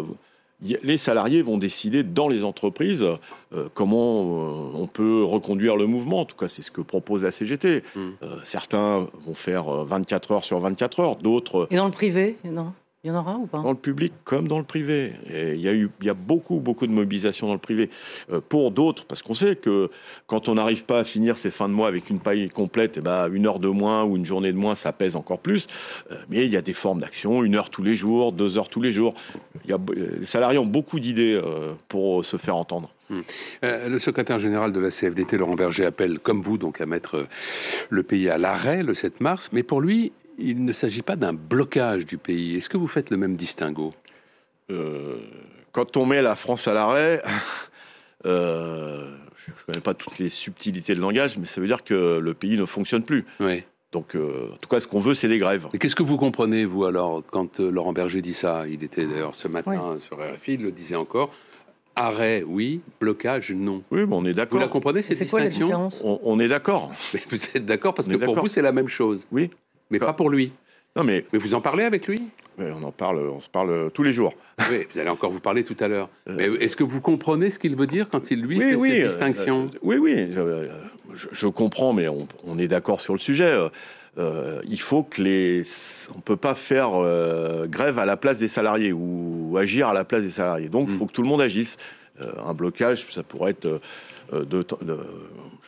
les 0.62 0.98
salariés 0.98 1.42
vont 1.42 1.58
décider 1.58 2.02
dans 2.02 2.28
les 2.28 2.44
entreprises 2.44 3.06
euh, 3.52 3.68
comment 3.74 4.22
euh, 4.22 4.78
on 4.78 4.86
peut 4.86 5.24
reconduire 5.24 5.76
le 5.76 5.86
mouvement. 5.86 6.20
En 6.20 6.24
tout 6.24 6.36
cas, 6.36 6.48
c'est 6.48 6.62
ce 6.62 6.70
que 6.70 6.80
propose 6.80 7.24
la 7.24 7.30
CGT. 7.30 7.82
Mm. 7.94 8.08
Euh, 8.22 8.36
certains 8.42 9.08
vont 9.26 9.34
faire 9.34 9.64
24 9.84 10.32
heures 10.32 10.44
sur 10.44 10.60
24 10.60 11.00
heures, 11.00 11.16
d'autres... 11.16 11.66
Et 11.70 11.76
dans 11.76 11.86
le 11.86 11.90
privé 11.90 12.36
non? 12.44 12.72
Il 13.02 13.08
y 13.08 13.10
en 13.10 13.18
aura 13.18 13.36
ou 13.36 13.46
pas? 13.46 13.62
Dans 13.62 13.70
le 13.70 13.76
public 13.76 14.12
comme 14.24 14.46
dans 14.46 14.58
le 14.58 14.64
privé. 14.64 15.14
Et 15.32 15.52
il 15.52 15.60
y 15.60 15.68
a 15.68 15.72
eu, 15.72 15.88
il 16.00 16.06
y 16.06 16.10
a 16.10 16.14
beaucoup, 16.14 16.60
beaucoup 16.60 16.86
de 16.86 16.92
mobilisation 16.92 17.46
dans 17.46 17.54
le 17.54 17.58
privé. 17.58 17.88
Euh, 18.30 18.42
pour 18.46 18.72
d'autres, 18.72 19.06
parce 19.06 19.22
qu'on 19.22 19.32
sait 19.32 19.56
que 19.56 19.90
quand 20.26 20.50
on 20.50 20.56
n'arrive 20.56 20.84
pas 20.84 20.98
à 20.98 21.04
finir 21.04 21.38
ses 21.38 21.50
fins 21.50 21.68
de 21.68 21.72
mois 21.72 21.88
avec 21.88 22.10
une 22.10 22.20
paille 22.20 22.50
complète, 22.50 22.98
et 22.98 23.00
eh 23.00 23.02
ben, 23.02 23.32
une 23.32 23.46
heure 23.46 23.58
de 23.58 23.68
moins 23.68 24.04
ou 24.04 24.16
une 24.16 24.26
journée 24.26 24.52
de 24.52 24.58
moins, 24.58 24.74
ça 24.74 24.92
pèse 24.92 25.16
encore 25.16 25.38
plus. 25.38 25.66
Euh, 26.10 26.16
mais 26.28 26.44
il 26.44 26.52
y 26.52 26.58
a 26.58 26.62
des 26.62 26.74
formes 26.74 27.00
d'action, 27.00 27.42
une 27.42 27.54
heure 27.54 27.70
tous 27.70 27.82
les 27.82 27.94
jours, 27.94 28.32
deux 28.32 28.58
heures 28.58 28.68
tous 28.68 28.82
les 28.82 28.92
jours. 28.92 29.14
Il 29.64 29.70
y 29.70 29.72
a, 29.72 29.78
les 29.94 30.26
salariés 30.26 30.58
ont 30.58 30.66
beaucoup 30.66 31.00
d'idées 31.00 31.40
euh, 31.42 31.72
pour 31.88 32.22
se 32.22 32.36
faire 32.36 32.56
entendre. 32.56 32.90
Hmm. 33.08 33.22
le 33.62 33.98
secrétaire 33.98 34.38
général 34.38 34.70
de 34.70 34.78
la 34.78 34.90
CFDT, 34.90 35.36
Laurent 35.36 35.56
Berger, 35.56 35.84
appelle, 35.84 36.20
comme 36.20 36.42
vous, 36.42 36.58
donc 36.58 36.80
à 36.80 36.86
mettre 36.86 37.26
le 37.88 38.02
pays 38.04 38.28
à 38.28 38.38
l'arrêt 38.38 38.84
le 38.84 38.94
7 38.94 39.20
mars. 39.20 39.50
Mais 39.52 39.64
pour 39.64 39.80
lui, 39.80 40.12
il 40.40 40.64
ne 40.64 40.72
s'agit 40.72 41.02
pas 41.02 41.16
d'un 41.16 41.32
blocage 41.32 42.06
du 42.06 42.18
pays. 42.18 42.56
Est-ce 42.56 42.68
que 42.68 42.76
vous 42.76 42.88
faites 42.88 43.10
le 43.10 43.16
même 43.16 43.36
distinguo? 43.36 43.92
Euh, 44.70 45.16
Quand 45.72 45.96
on 45.96 46.06
met 46.06 46.22
la 46.22 46.34
France 46.36 46.66
à 46.68 46.74
l'arrêt, 46.74 47.22
euh, 48.26 49.14
je 49.36 49.50
ne 49.50 49.56
connais 49.66 49.80
pas 49.80 49.94
toutes 49.94 50.18
les 50.18 50.28
subtilités 50.28 50.94
de 50.94 51.00
langage, 51.00 51.38
mais 51.38 51.46
ça 51.46 51.60
veut 51.60 51.66
dire 51.66 51.84
que 51.84 52.18
le 52.18 52.34
pays 52.34 52.56
ne 52.56 52.64
fonctionne 52.64 53.02
plus. 53.02 53.24
Oui. 53.40 53.62
Donc, 53.92 54.14
euh, 54.14 54.52
en 54.54 54.56
tout 54.56 54.68
cas, 54.68 54.78
ce 54.78 54.86
qu'on 54.86 55.00
veut, 55.00 55.14
c'est 55.14 55.28
des 55.28 55.38
grèves. 55.38 55.66
Et 55.72 55.78
qu'est-ce 55.78 55.96
que 55.96 56.04
vous 56.04 56.16
comprenez, 56.16 56.64
vous, 56.64 56.84
alors, 56.84 57.22
quand 57.30 57.58
Laurent 57.58 57.92
Berger 57.92 58.22
dit 58.22 58.34
ça? 58.34 58.64
Il 58.68 58.84
était 58.84 59.04
d'ailleurs 59.04 59.34
ce 59.34 59.48
matin 59.48 59.96
sur 59.98 60.18
RFI, 60.18 60.54
il 60.54 60.62
le 60.62 60.70
disait 60.70 60.94
encore. 60.94 61.32
Arrêt, 61.96 62.44
oui. 62.46 62.82
Blocage, 63.00 63.50
non. 63.50 63.82
Oui, 63.90 64.02
on 64.08 64.24
est 64.24 64.32
d'accord. 64.32 64.58
Vous 64.58 64.64
la 64.64 64.70
comprenez, 64.70 65.02
cette 65.02 65.20
distinction? 65.20 65.88
on, 66.04 66.20
on, 66.22 66.38
est 66.38 66.46
d'accord. 66.46 66.92
Vous 67.30 67.38
êtes 67.54 67.66
d'accord 67.66 67.94
parce 67.94 68.06
que 68.06 68.14
pour 68.14 68.38
vous, 68.40 68.46
c'est 68.46 68.62
la 68.62 68.72
même 68.72 68.88
chose. 68.88 69.26
Oui 69.32 69.50
mais 69.90 69.98
pas 69.98 70.12
pour 70.12 70.30
lui. 70.30 70.52
Non, 70.96 71.04
mais... 71.04 71.24
mais 71.32 71.38
vous 71.38 71.54
en 71.54 71.60
parlez 71.60 71.84
avec 71.84 72.06
lui? 72.08 72.18
On 72.58 72.82
en 72.82 72.92
parle, 72.92 73.18
on 73.18 73.40
se 73.40 73.48
parle 73.48 73.90
tous 73.92 74.02
les 74.02 74.12
jours. 74.12 74.34
Oui, 74.70 74.86
vous 74.90 74.98
allez 74.98 75.08
encore 75.08 75.30
vous 75.30 75.40
parler 75.40 75.64
tout 75.64 75.76
à 75.80 75.88
l'heure. 75.88 76.08
Euh. 76.28 76.34
Mais 76.36 76.64
est-ce 76.64 76.76
que 76.76 76.84
vous 76.84 77.00
comprenez 77.00 77.50
ce 77.50 77.58
qu'il 77.58 77.76
veut 77.76 77.86
dire 77.86 78.08
quand 78.10 78.30
il 78.30 78.42
lui 78.42 78.60
fait 78.60 78.74
oui, 78.74 78.90
cette 78.90 79.06
distinction? 79.08 79.70
euh, 79.74 79.78
Oui, 79.82 79.96
oui, 79.96 80.28
je, 81.32 81.46
comprends, 81.46 81.92
mais 81.92 82.06
on, 82.08 82.58
est 82.58 82.68
d'accord 82.68 83.00
sur 83.00 83.14
le 83.14 83.18
sujet. 83.18 83.56
Euh, 84.18 84.60
il 84.68 84.80
faut 84.80 85.02
que 85.02 85.22
les, 85.22 85.62
on 86.14 86.20
peut 86.20 86.36
pas 86.36 86.54
faire 86.54 86.90
grève 87.68 87.98
à 87.98 88.04
la 88.04 88.16
place 88.16 88.38
des 88.38 88.48
salariés 88.48 88.92
ou 88.92 89.56
agir 89.58 89.88
à 89.88 89.94
la 89.94 90.04
place 90.04 90.24
des 90.24 90.30
salariés. 90.30 90.68
Donc, 90.68 90.88
il 90.88 90.94
mm. 90.94 90.98
faut 90.98 91.06
que 91.06 91.12
tout 91.12 91.22
le 91.22 91.28
monde 91.28 91.40
agisse. 91.40 91.78
un 92.20 92.52
blocage, 92.52 93.06
ça 93.08 93.22
pourrait 93.22 93.52
être 93.52 93.80
de, 94.32 94.44
de, 94.44 94.66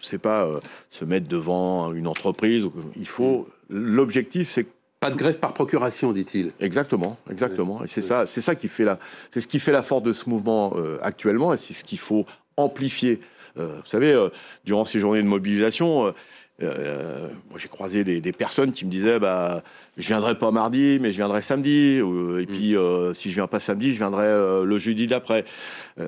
je 0.01 0.07
sais 0.07 0.19
pas, 0.19 0.47
se 0.91 1.05
mettre 1.05 1.29
devant 1.29 1.93
une 1.95 2.07
entreprise. 2.07 2.67
Il 2.97 3.07
faut 3.07 3.41
mm 3.41 3.62
l'objectif, 3.73 4.51
c'est 4.51 4.67
pas 5.01 5.11
de 5.11 5.17
grève 5.17 5.39
par 5.39 5.53
procuration, 5.53 6.13
dit-il. 6.13 6.53
Exactement, 6.61 7.19
exactement. 7.29 7.83
Et 7.83 7.89
c'est 7.89 8.03
ça, 8.03 8.25
c'est 8.25 8.41
ça 8.41 8.55
qui 8.55 8.69
fait 8.69 8.85
la, 8.85 9.01
c'est 9.33 9.41
ce 9.41 9.49
qui 9.49 9.59
fait 9.59 9.73
la 9.73 9.83
force 9.83 10.05
de 10.05 10.13
ce 10.13 10.31
mouvement 10.31 10.75
euh, 10.77 10.99
actuellement, 11.03 11.53
et 11.53 11.57
c'est 11.57 11.75
ce 11.75 11.83
qu'il 11.83 11.99
faut 11.99 12.25
amplifier. 12.57 13.21
Euh, 13.59 13.79
vous 13.83 13.89
savez, 13.89 14.13
euh, 14.13 14.29
durant 14.65 14.85
ces 14.85 15.01
journées 15.01 15.23
de 15.23 15.27
mobilisation, 15.27 16.15
moi 16.61 17.59
j'ai 17.59 17.67
croisé 17.67 18.05
des, 18.05 18.33
personnes 18.33 18.71
qui 18.71 18.85
me 18.85 18.91
disaient, 18.91 19.19
bah, 19.19 19.65
je 19.97 20.07
viendrai 20.07 20.39
pas 20.39 20.53
mardi, 20.53 20.99
mais 21.01 21.11
je 21.11 21.17
viendrai 21.17 21.41
samedi, 21.41 21.97
et 21.99 22.03
mm. 22.03 22.47
puis 22.47 22.77
si 23.15 23.31
je 23.31 23.35
viens 23.35 23.49
pas 23.49 23.59
samedi, 23.59 23.93
je 23.93 23.99
viendrai 23.99 24.65
le 24.65 24.79
jeudi 24.79 25.09
d'après. 25.09 25.45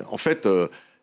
en 0.09 0.15
fait 0.15 0.47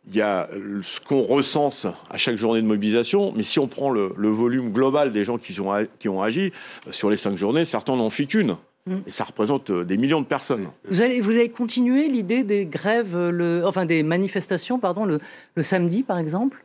il 0.09 0.17
y 0.17 0.21
a 0.21 0.49
ce 0.83 1.01
qu'on 1.01 1.23
recense 1.23 1.87
à 2.11 2.17
chaque 2.17 2.37
journée 2.37 2.61
de 2.61 2.67
mobilisation, 2.67 3.33
mais 3.37 3.43
si 3.43 3.59
on 3.59 3.69
prend 3.69 3.91
le, 3.91 4.13
volume 4.17 4.73
global 4.73 5.13
des 5.13 5.25
gens 5.25 5.39
qui 5.39 5.59
ont, 5.61 5.87
qui 5.99 6.09
ont 6.09 6.23
agi, 6.23 6.53
euh, 6.87 6.93
sur 6.93 7.09
les 7.11 7.17
cinq 7.17 7.37
journées, 7.37 7.65
certains 7.65 7.97
n'en 7.97 8.11
font 8.11 8.25
qu'une. 8.25 8.57
Mm. 8.87 8.97
Et 9.07 9.11
ça 9.11 9.25
représente 9.25 9.71
euh, 9.71 9.85
des 9.85 9.97
millions 9.97 10.21
de 10.21 10.27
personnes. 10.27 10.69
Vous 10.89 11.03
allez, 11.03 11.21
vous 11.21 11.31
allez 11.31 11.51
continuer 11.51 12.09
l'idée 12.09 12.43
des 12.43 12.67
grèves, 12.67 13.17
le, 13.17 13.65
enfin 13.65 13.85
des 13.85 14.03
manifestations, 14.03 14.81
pardon, 14.81 15.05
le, 15.05 15.21
le 15.55 15.63
samedi 15.63 16.03
par 16.03 16.19
exemple? 16.19 16.65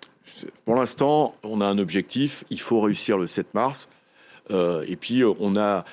Pour 0.65 0.75
l'instant, 0.75 1.36
on 1.44 1.62
a 1.62 1.65
un 1.65 1.77
objectif, 1.77 2.44
il 2.50 2.60
faut 2.60 2.82
réussir 2.82 3.17
le 3.17 3.27
7 3.27 3.53
mars. 3.53 3.88
Euh, 4.50 4.84
et 4.88 4.96
puis, 4.96 5.24
on 5.24 5.56
a, 5.56 5.86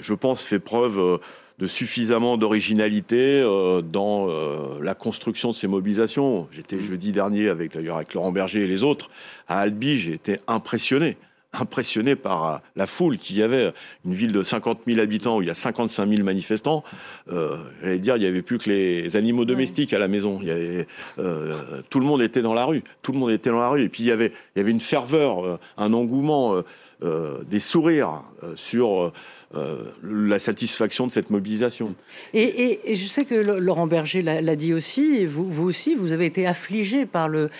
je 0.00 0.14
pense, 0.14 0.42
fait 0.42 0.58
preuve 0.58 1.20
de 1.58 1.66
suffisamment 1.66 2.36
d'originalité 2.36 3.40
euh, 3.40 3.82
dans 3.82 4.28
euh, 4.28 4.78
la 4.82 4.94
construction 4.94 5.50
de 5.50 5.54
ces 5.54 5.68
mobilisations. 5.68 6.48
J'étais 6.52 6.76
mmh. 6.76 6.80
jeudi 6.80 7.12
dernier 7.12 7.48
avec 7.48 7.74
d'ailleurs 7.74 7.96
avec 7.96 8.14
Laurent 8.14 8.32
Berger 8.32 8.62
et 8.62 8.66
les 8.66 8.82
autres 8.82 9.10
à 9.48 9.60
Albi, 9.60 9.98
j'ai 9.98 10.12
été 10.12 10.38
impressionné 10.46 11.16
impressionné 11.60 12.16
par 12.16 12.60
la 12.74 12.86
foule 12.86 13.18
qu'il 13.18 13.38
y 13.38 13.42
avait. 13.42 13.72
Une 14.04 14.14
ville 14.14 14.32
de 14.32 14.42
50 14.42 14.80
000 14.86 15.00
habitants 15.00 15.38
où 15.38 15.42
il 15.42 15.48
y 15.48 15.50
a 15.50 15.54
55 15.54 16.08
000 16.08 16.22
manifestants. 16.22 16.84
Euh, 17.32 17.56
J'allais 17.82 17.98
dire, 17.98 18.16
il 18.16 18.20
n'y 18.20 18.26
avait 18.26 18.42
plus 18.42 18.58
que 18.58 18.70
les 18.70 19.16
animaux 19.16 19.44
domestiques 19.44 19.92
à 19.92 19.98
la 19.98 20.08
maison. 20.08 20.38
Il 20.42 20.48
y 20.48 20.50
avait, 20.50 20.86
euh, 21.18 21.54
tout 21.90 22.00
le 22.00 22.06
monde 22.06 22.22
était 22.22 22.42
dans 22.42 22.54
la 22.54 22.64
rue. 22.64 22.82
Tout 23.02 23.12
le 23.12 23.18
monde 23.18 23.30
était 23.30 23.50
dans 23.50 23.60
la 23.60 23.68
rue. 23.68 23.82
Et 23.82 23.88
puis 23.88 24.02
il 24.02 24.06
y 24.06 24.12
avait, 24.12 24.32
il 24.54 24.58
y 24.58 24.60
avait 24.60 24.70
une 24.70 24.80
ferveur, 24.80 25.44
euh, 25.44 25.58
un 25.78 25.92
engouement, 25.92 26.56
euh, 26.56 26.62
euh, 27.02 27.42
des 27.44 27.58
sourires 27.58 28.22
sur 28.54 29.02
euh, 29.02 29.12
la 29.52 30.38
satisfaction 30.38 31.06
de 31.06 31.12
cette 31.12 31.30
mobilisation. 31.30 31.94
Et, 32.34 32.80
je 32.94 33.06
sais 33.06 33.24
que 33.24 33.34
Laurent 33.34 33.86
Berger 33.86 34.22
l'a 34.22 34.56
dit 34.56 34.74
aussi, 34.74 35.16
et 35.16 35.26
vous, 35.26 35.44
vous, 35.44 35.64
aussi, 35.64 35.94
vous 35.94 36.12
avez 36.12 36.26
été 36.26 36.46
affligé 36.46 37.06
par 37.06 37.28
le, 37.28 37.50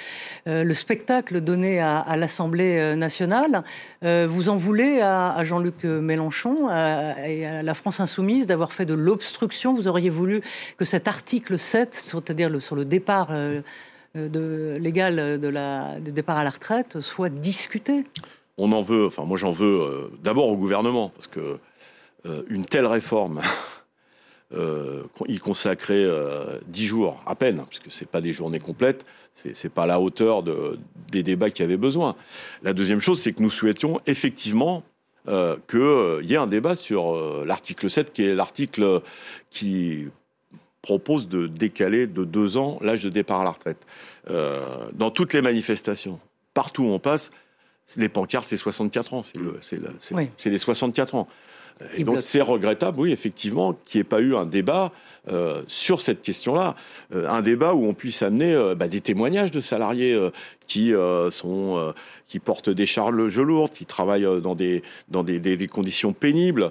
euh, 0.47 0.65
le 0.65 0.75
spectacle 0.75 1.41
donné 1.41 1.81
à, 1.81 2.17
l'Assemblée 2.17 2.77
euh, 2.77 2.97
nationale. 2.97 3.63
vous 4.03 4.49
en 4.49 4.57
voulez 4.57 5.01
à, 5.01 5.43
Jean-Luc 5.45 5.85
Mélenchon 5.85 6.69
et 6.69 7.47
à 7.47 7.63
la 7.63 7.75
France 7.75 8.01
insoumise 8.01 8.47
d'avoir 8.47 8.73
fait 8.73 8.85
de 8.85 8.95
l'obstruction? 8.95 9.75
Vous 9.75 9.89
auriez 9.89 10.11
voulu 10.11 10.43
que 10.77 10.85
cet 10.85 11.09
article 11.09 11.59
7, 11.59 11.95
c'est-à-dire 11.95 12.51
sur 12.61 12.77
le 12.77 12.85
départ 12.85 13.31
de, 14.15 14.77
légal 14.81 15.41
de 15.41 15.49
la, 15.49 16.01
de 16.01 16.11
départ 16.11 16.39
à 16.39 16.45
la 16.45 16.51
retraite, 16.51 17.01
soit 17.01 17.29
discuté? 17.29 18.05
On 18.59 18.73
en 18.73 18.83
veut, 18.83 19.07
enfin 19.07 19.25
moi 19.25 19.37
j'en 19.37 19.53
veux 19.53 20.11
d'abord 20.23 20.49
au 20.49 20.57
gouvernement, 20.57 21.11
parce 21.11 21.27
que 21.27 21.41
euh, 21.41 21.57
une 22.49 22.65
telle 22.65 22.87
réforme, 22.87 23.43
euh, 24.53 25.03
y 25.27 25.39
consacrer 25.39 26.05
euh, 26.05 26.59
dix 26.67 26.87
jours 26.87 27.23
à 27.27 27.35
peine, 27.35 27.65
puisque 27.69 27.91
ce 27.91 28.01
n'est 28.01 28.09
pas 28.09 28.21
des 28.21 28.33
journées 28.33 28.61
complètes, 28.61 29.05
ce 29.35 29.49
n'est 29.49 29.71
pas 29.71 29.83
à 29.83 29.87
la 29.87 30.01
hauteur 30.01 30.43
des 30.43 31.23
débats 31.23 31.51
qui 31.51 31.63
avaient 31.63 31.77
besoin. 31.77 32.17
La 32.63 32.73
deuxième 32.73 33.01
chose, 33.01 33.21
c'est 33.21 33.33
que 33.33 33.43
nous 33.43 33.51
souhaitions 33.51 34.01
effectivement 34.07 34.83
qu'il 35.27 36.23
y 36.23 36.35
ait 36.35 36.39
un 36.39 36.47
débat 36.47 36.77
sur 36.77 37.45
l'article 37.45 37.91
7, 37.91 38.13
qui 38.13 38.23
est 38.23 38.33
l'article 38.33 39.03
qui 39.51 40.07
propose 40.81 41.29
de 41.29 41.49
décaler 41.49 42.07
de 42.07 42.25
deux 42.25 42.57
ans 42.57 42.79
l'âge 42.81 43.03
de 43.03 43.11
départ 43.11 43.41
à 43.41 43.45
la 43.45 43.51
retraite. 43.51 43.85
dans 44.95 45.11
toutes 45.11 45.35
les 45.35 45.43
manifestations, 45.43 46.21
partout 46.55 46.85
où 46.85 46.91
on 46.91 47.01
passe, 47.01 47.31
les 47.97 48.09
pancartes, 48.09 48.49
c'est 48.49 48.57
64 48.57 49.15
ans, 49.15 49.23
c'est 49.23 50.51
les 50.51 50.59
64 50.59 51.15
ans. 51.15 51.29
Et 51.97 52.05
donc 52.05 52.23
c'est 52.23 52.41
regrettable, 52.41 53.01
oui, 53.01 53.13
effectivement, 53.13 53.77
qu'il 53.85 53.99
n'y 53.99 54.01
ait 54.03 54.05
pas 54.05 54.21
eu 54.21 54.35
un 54.35 54.47
débat 54.47 54.93
euh, 55.29 55.63
sur 55.67 56.01
cette 56.01 56.23
question-là, 56.23 56.77
euh, 57.15 57.29
un 57.29 57.43
débat 57.43 57.75
où 57.75 57.85
on 57.85 57.95
puisse 57.95 58.23
amener 58.23 58.55
euh, 58.55 58.75
bah, 58.75 58.87
des 58.87 59.01
témoignages 59.01 59.51
de 59.51 59.61
salariés 59.61 60.17
qui 60.69 60.93
sont 61.31 61.95
qui 62.29 62.39
portent 62.41 62.71
des 62.71 62.87
charges 62.87 63.39
lourdes, 63.39 63.73
qui 63.73 63.87
travaillent 63.87 64.41
dans 64.41 64.55
des 64.55 64.83
dans 65.09 65.23
des, 65.23 65.39
des 65.39 65.67
conditions 65.69 66.13
pénibles, 66.13 66.71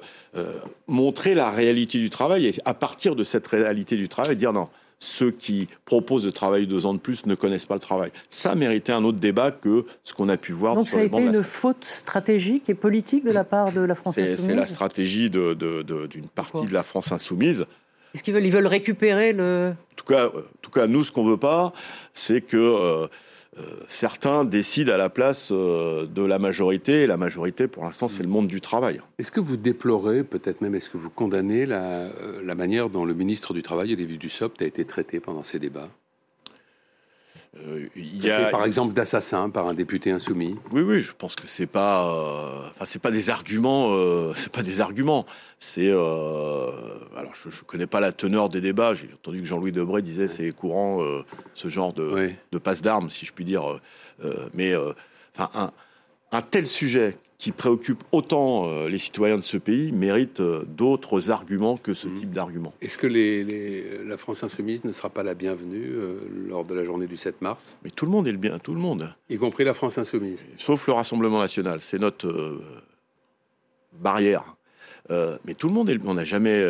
montrer 0.87 1.33
la 1.33 1.49
réalité 1.49 1.97
du 1.97 2.09
travail 2.09 2.47
et 2.47 2.53
à 2.65 2.73
partir 2.73 3.15
de 3.15 3.23
cette 3.23 3.47
réalité 3.47 3.95
du 3.95 4.09
travail 4.09 4.35
dire 4.35 4.53
non 4.53 4.69
ceux 4.99 5.31
qui 5.31 5.67
proposent 5.85 6.23
de 6.23 6.29
travailler 6.29 6.65
deux 6.65 6.85
ans 6.85 6.93
de 6.93 6.99
plus 6.99 7.25
ne 7.25 7.35
connaissent 7.35 7.65
pas 7.65 7.75
le 7.75 7.79
travail. 7.79 8.11
Ça 8.29 8.55
méritait 8.55 8.93
un 8.93 9.03
autre 9.03 9.19
débat 9.19 9.51
que 9.51 9.85
ce 10.03 10.13
qu'on 10.13 10.29
a 10.29 10.37
pu 10.37 10.51
voir. 10.51 10.75
Donc 10.75 10.89
ça 10.89 10.99
a 10.99 11.03
été 11.03 11.21
une 11.21 11.43
faute 11.43 11.83
stratégique 11.85 12.69
et 12.69 12.73
politique 12.73 13.25
de 13.25 13.31
la 13.31 13.43
part 13.43 13.71
de 13.71 13.81
la 13.81 13.95
France 13.95 14.17
insoumise. 14.17 14.45
C'est 14.45 14.55
la 14.55 14.65
stratégie 14.65 15.29
d'une 15.29 16.27
partie 16.33 16.65
de 16.65 16.73
la 16.73 16.83
France 16.83 17.11
insoumise. 17.11 17.65
Est-ce 18.13 18.23
qu'ils 18.23 18.33
veulent, 18.33 18.45
ils 18.45 18.51
veulent 18.51 18.67
récupérer 18.67 19.33
le... 19.33 19.73
En 19.73 19.95
tout 19.97 20.05
cas, 20.05 20.27
en 20.27 20.41
tout 20.61 20.71
cas 20.71 20.87
nous, 20.87 21.03
ce 21.03 21.11
qu'on 21.11 21.25
veut 21.25 21.35
pas, 21.35 21.73
c'est 22.13 22.39
que 22.39 22.55
euh, 22.55 22.85
euh, 23.03 23.07
certains 23.87 24.45
décident 24.45 24.93
à 24.93 24.97
la 24.97 25.09
place 25.09 25.49
euh, 25.51 26.05
de 26.05 26.23
la 26.23 26.39
majorité, 26.39 27.03
et 27.03 27.07
la 27.07 27.17
majorité, 27.17 27.67
pour 27.67 27.83
l'instant, 27.83 28.07
c'est 28.07 28.23
le 28.23 28.29
monde 28.29 28.47
du 28.47 28.61
travail. 28.61 29.01
Est-ce 29.17 29.31
que 29.31 29.39
vous 29.39 29.57
déplorez, 29.57 30.23
peut-être 30.23 30.61
même 30.61 30.75
est-ce 30.75 30.89
que 30.89 30.97
vous 30.97 31.09
condamnez 31.09 31.65
la, 31.65 31.81
euh, 31.81 32.55
manière 32.55 32.89
dont 32.89 33.05
le 33.05 33.13
ministre 33.13 33.53
du 33.53 33.63
Travail, 33.63 33.93
Olivier 33.93 34.17
Dussopt, 34.17 34.61
a 34.61 34.65
été 34.65 34.85
traité 34.85 35.19
pendant 35.19 35.43
ces 35.43 35.59
débats? 35.59 35.89
Euh, 37.57 37.87
il 37.95 38.23
y 38.23 38.29
a 38.29 38.49
par 38.49 38.65
exemple 38.65 38.93
d'assassin 38.93 39.49
par 39.49 39.67
un 39.67 39.73
député 39.73 40.11
insoumis. 40.11 40.57
Oui, 40.71 40.81
oui, 40.81 41.01
je 41.01 41.13
pense 41.13 41.35
que 41.35 41.47
c'est 41.47 41.67
pas, 41.67 42.05
euh, 42.05 42.67
enfin 42.69 42.83
c'est 42.85 43.01
pas 43.01 43.11
des 43.11 43.29
arguments, 43.29 43.91
euh, 43.91 44.33
c'est 44.35 44.51
pas 44.51 44.63
des 44.63 44.81
arguments. 44.81 45.25
C'est, 45.57 45.89
alors 45.89 47.33
je, 47.33 47.49
je, 47.49 47.63
connais 47.63 47.87
pas 47.87 48.01
la 48.01 48.11
teneur 48.11 48.49
des 48.49 48.59
débats. 48.61 48.93
J'ai 48.93 49.09
entendu 49.13 49.39
que 49.39 49.45
Jean-Louis 49.45 49.71
Debré 49.71 50.01
disait 50.01 50.27
c'est 50.27 50.51
courant 50.51 51.01
ce 51.53 51.69
genre 51.69 51.93
de, 51.93 52.29
de 52.51 52.57
passe 52.57 52.81
d'armes, 52.81 53.09
si 53.09 53.25
je 53.25 53.31
puis 53.31 53.45
dire. 53.45 53.63
mais 54.53 54.73
enfin 55.33 55.49
un, 55.55 55.71
un 56.31 56.41
tel 56.41 56.67
sujet 56.67 57.17
qui 57.37 57.51
préoccupe 57.51 58.03
autant 58.11 58.67
euh, 58.67 58.87
les 58.87 58.97
citoyens 58.97 59.37
de 59.37 59.43
ce 59.43 59.57
pays 59.57 59.91
mérite 59.91 60.39
euh, 60.39 60.63
d'autres 60.67 61.31
arguments 61.31 61.77
que 61.77 61.93
ce 61.93 62.07
mmh. 62.07 62.15
type 62.15 62.31
d'arguments. 62.31 62.73
Est-ce 62.81 62.97
que 62.97 63.07
les, 63.07 64.03
la 64.05 64.17
France 64.17 64.43
insoumise 64.43 64.83
ne 64.85 64.91
sera 64.91 65.09
pas 65.09 65.23
la 65.23 65.33
bienvenue 65.33 65.85
euh, 65.85 66.19
lors 66.47 66.63
de 66.63 66.73
la 66.73 66.85
journée 66.85 67.07
du 67.07 67.17
7 67.17 67.41
mars? 67.41 67.77
Mais 67.83 67.89
tout 67.89 68.05
le 68.05 68.11
monde 68.11 68.27
est 68.27 68.31
le 68.31 68.37
bien, 68.37 68.57
tout 68.59 68.73
le 68.73 68.79
monde. 68.79 69.13
Y 69.29 69.37
compris 69.37 69.65
la 69.65 69.73
France 69.73 69.97
insoumise. 69.97 70.45
Sauf 70.57 70.87
le 70.87 70.93
Rassemblement 70.93 71.39
national, 71.39 71.81
c'est 71.81 71.99
notre 71.99 72.61
barrière. 73.93 74.55
mais 75.09 75.53
tout 75.57 75.67
le 75.67 75.73
monde, 75.73 75.89
est, 75.89 75.99
on 76.05 76.13
n'a 76.13 76.25
jamais 76.25 76.65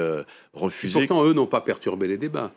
refusé. 0.54 1.06
pourtant, 1.06 1.26
eux 1.26 1.34
n'ont 1.34 1.48
pas 1.48 1.62
perturbé 1.62 2.08
les 2.08 2.18
débats 2.18 2.52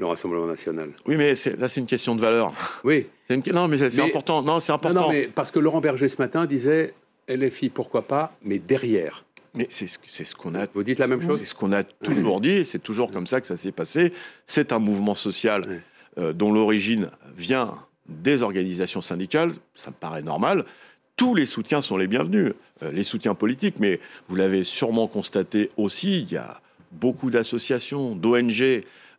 le 0.00 0.06
Rassemblement 0.06 0.46
national. 0.46 0.90
Oui, 1.06 1.16
mais 1.16 1.34
là, 1.58 1.68
c'est 1.68 1.80
une 1.80 1.86
question 1.86 2.16
de 2.16 2.20
valeur. 2.20 2.54
Oui. 2.84 3.06
Une... 3.28 3.42
Non, 3.52 3.68
mais 3.68 3.76
c'est 3.76 4.00
important. 4.00 4.42
Non, 4.42 4.58
c'est 4.58 4.72
important. 4.72 5.02
Non, 5.02 5.10
mais 5.10 5.28
parce 5.28 5.52
que 5.52 5.60
Laurent 5.60 5.80
Berger 5.80 6.08
ce 6.08 6.16
matin 6.16 6.46
disait 6.46 6.94
LFI, 7.30 7.70
pourquoi 7.70 8.02
pas, 8.02 8.36
mais 8.42 8.58
derrière. 8.58 9.24
Mais 9.54 9.66
c'est 9.70 9.88
ce 9.88 10.34
qu'on 10.34 10.54
a. 10.54 10.66
Vous 10.72 10.82
dites 10.82 10.98
la 10.98 11.08
même 11.08 11.20
chose 11.20 11.40
C'est 11.40 11.44
ce 11.44 11.54
qu'on 11.54 11.72
a 11.72 11.82
toujours 11.82 12.40
dit, 12.40 12.64
c'est 12.64 12.78
toujours 12.78 13.10
comme 13.10 13.26
ça 13.26 13.40
que 13.40 13.46
ça 13.46 13.56
s'est 13.56 13.72
passé. 13.72 14.12
C'est 14.46 14.72
un 14.72 14.78
mouvement 14.78 15.14
social 15.14 15.82
euh, 16.18 16.32
dont 16.32 16.52
l'origine 16.52 17.10
vient 17.36 17.78
des 18.08 18.42
organisations 18.42 19.00
syndicales, 19.00 19.52
ça 19.74 19.90
me 19.90 19.94
paraît 19.94 20.22
normal. 20.22 20.64
Tous 21.16 21.34
les 21.34 21.46
soutiens 21.46 21.80
sont 21.80 21.96
les 21.96 22.06
bienvenus, 22.06 22.52
euh, 22.82 22.92
les 22.92 23.02
soutiens 23.02 23.34
politiques, 23.34 23.78
mais 23.80 24.00
vous 24.28 24.36
l'avez 24.36 24.64
sûrement 24.64 25.08
constaté 25.08 25.70
aussi, 25.76 26.20
il 26.22 26.32
y 26.32 26.36
a 26.36 26.60
beaucoup 26.92 27.30
d'associations, 27.30 28.14
d'ONG 28.14 28.62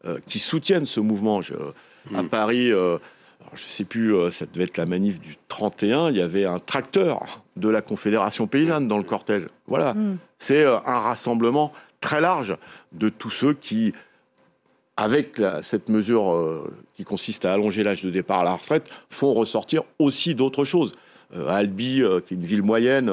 euh, 0.05 0.19
qui 0.27 0.39
soutiennent 0.39 0.85
ce 0.85 0.99
mouvement. 0.99 1.41
Je, 1.41 1.53
à 2.13 2.23
mm. 2.23 2.29
Paris, 2.29 2.69
je 2.69 2.97
ne 3.53 3.57
sais 3.57 3.83
plus, 3.83 4.13
ça 4.31 4.45
devait 4.45 4.63
être 4.63 4.77
la 4.77 4.85
manif 4.85 5.19
du 5.19 5.35
31, 5.49 6.09
il 6.09 6.17
y 6.17 6.21
avait 6.21 6.45
un 6.45 6.59
tracteur 6.59 7.40
de 7.55 7.69
la 7.69 7.81
Confédération 7.81 8.47
paysanne 8.47 8.87
dans 8.87 8.97
le 8.97 9.03
cortège. 9.03 9.45
Voilà, 9.67 9.93
mm. 9.93 10.17
c'est 10.39 10.65
un 10.65 10.99
rassemblement 10.99 11.71
très 11.99 12.21
large 12.21 12.55
de 12.91 13.09
tous 13.09 13.29
ceux 13.29 13.53
qui, 13.53 13.93
avec 14.97 15.41
cette 15.61 15.89
mesure 15.89 16.65
qui 16.93 17.03
consiste 17.03 17.45
à 17.45 17.53
allonger 17.53 17.83
l'âge 17.83 18.03
de 18.03 18.09
départ 18.09 18.39
à 18.39 18.43
la 18.43 18.55
retraite, 18.55 18.89
font 19.09 19.33
ressortir 19.33 19.83
aussi 19.99 20.33
d'autres 20.33 20.65
choses. 20.65 20.93
Albi, 21.47 22.03
qui 22.25 22.33
est 22.33 22.37
une 22.37 22.45
ville 22.45 22.63
moyenne, 22.63 23.11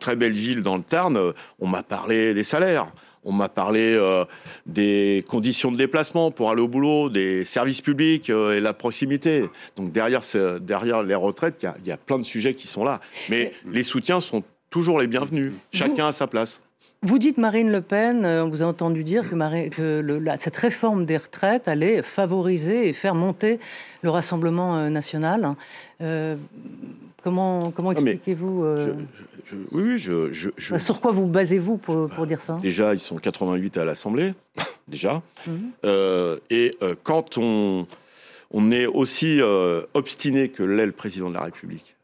très 0.00 0.16
belle 0.16 0.32
ville 0.32 0.62
dans 0.62 0.76
le 0.76 0.82
Tarn, 0.82 1.32
on 1.60 1.68
m'a 1.68 1.82
parlé 1.82 2.34
des 2.34 2.44
salaires. 2.44 2.86
On 3.24 3.32
m'a 3.32 3.48
parlé 3.48 3.94
euh, 3.94 4.24
des 4.66 5.24
conditions 5.28 5.72
de 5.72 5.76
déplacement 5.76 6.30
pour 6.30 6.50
aller 6.50 6.60
au 6.60 6.68
boulot, 6.68 7.08
des 7.08 7.44
services 7.44 7.80
publics 7.80 8.28
euh, 8.28 8.56
et 8.56 8.60
la 8.60 8.74
proximité. 8.74 9.44
Donc 9.76 9.92
derrière, 9.92 10.22
derrière 10.60 11.02
les 11.02 11.14
retraites, 11.14 11.66
il 11.80 11.88
y, 11.88 11.92
a 11.92 11.96
plein 11.96 12.18
de 12.18 12.24
sujets 12.24 12.54
qui 12.54 12.66
sont 12.66 12.84
là. 12.84 13.00
Mais 13.30 13.52
les 13.70 13.82
soutiens 13.82 14.20
sont 14.20 14.42
toujours 14.68 15.00
les 15.00 15.06
bienvenus. 15.06 15.52
Chacun 15.72 16.06
à 16.08 16.12
sa 16.12 16.26
place. 16.26 16.60
Vous 17.02 17.18
dites 17.18 17.36
Marine 17.36 17.70
Le 17.70 17.82
Pen, 17.82 18.24
euh, 18.24 18.44
on 18.44 18.48
vous 18.48 18.62
a 18.62 18.66
entendu 18.66 19.04
dire 19.04 19.28
que, 19.28 20.36
cette 20.36 20.56
réforme 20.56 21.04
des 21.06 21.16
retraites 21.16 21.68
allait 21.68 22.02
favoriser 22.02 22.88
et 22.88 22.92
faire 22.92 23.14
monter 23.14 23.58
le 24.02 24.10
Rassemblement 24.10 24.88
national. 24.90 25.54
Comment 27.24 27.58
comment 27.74 27.90
expliquez-vous 27.90 28.64
oui, 29.72 29.98
je, 29.98 30.50
Sur 30.58 31.00
quoi 31.00 31.12
vous 31.12 31.26
basez-vous 31.26 31.76
pour, 31.76 32.26
dire 32.26 32.40
ça? 32.40 32.58
Déjà, 32.62 32.94
ils 32.94 33.00
sont 33.00 33.16
88 33.16 33.78
à 33.78 33.84
l'Assemblée, 33.84 34.34
déjà. 34.88 35.22
Mhm. 35.46 35.70
Euh, 35.84 36.38
et 36.50 36.76
euh, 36.82 36.94
quand 37.02 37.38
on, 37.38 37.86
on 38.50 38.70
est 38.70 38.86
aussi 38.86 39.40
euh, 39.40 39.82
obstiné 39.94 40.48
que 40.48 40.62
l'est 40.62 40.86
le 40.86 40.92
président 40.92 41.28
de 41.28 41.34
la 41.34 41.42
République, 41.42 41.96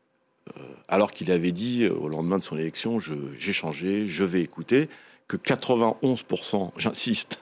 alors 0.89 1.13
qu'il 1.13 1.31
avait 1.31 1.53
dit 1.53 1.87
au 1.87 2.09
lendemain 2.09 2.39
de 2.39 2.43
son 2.43 2.59
élection, 2.59 2.99
j'ai 2.99 3.53
changé, 3.53 4.09
je 4.09 4.25
vais 4.25 4.41
écouter, 4.41 4.89
que 5.29 5.37
91%, 5.37 6.73
j'insiste, 6.77 7.39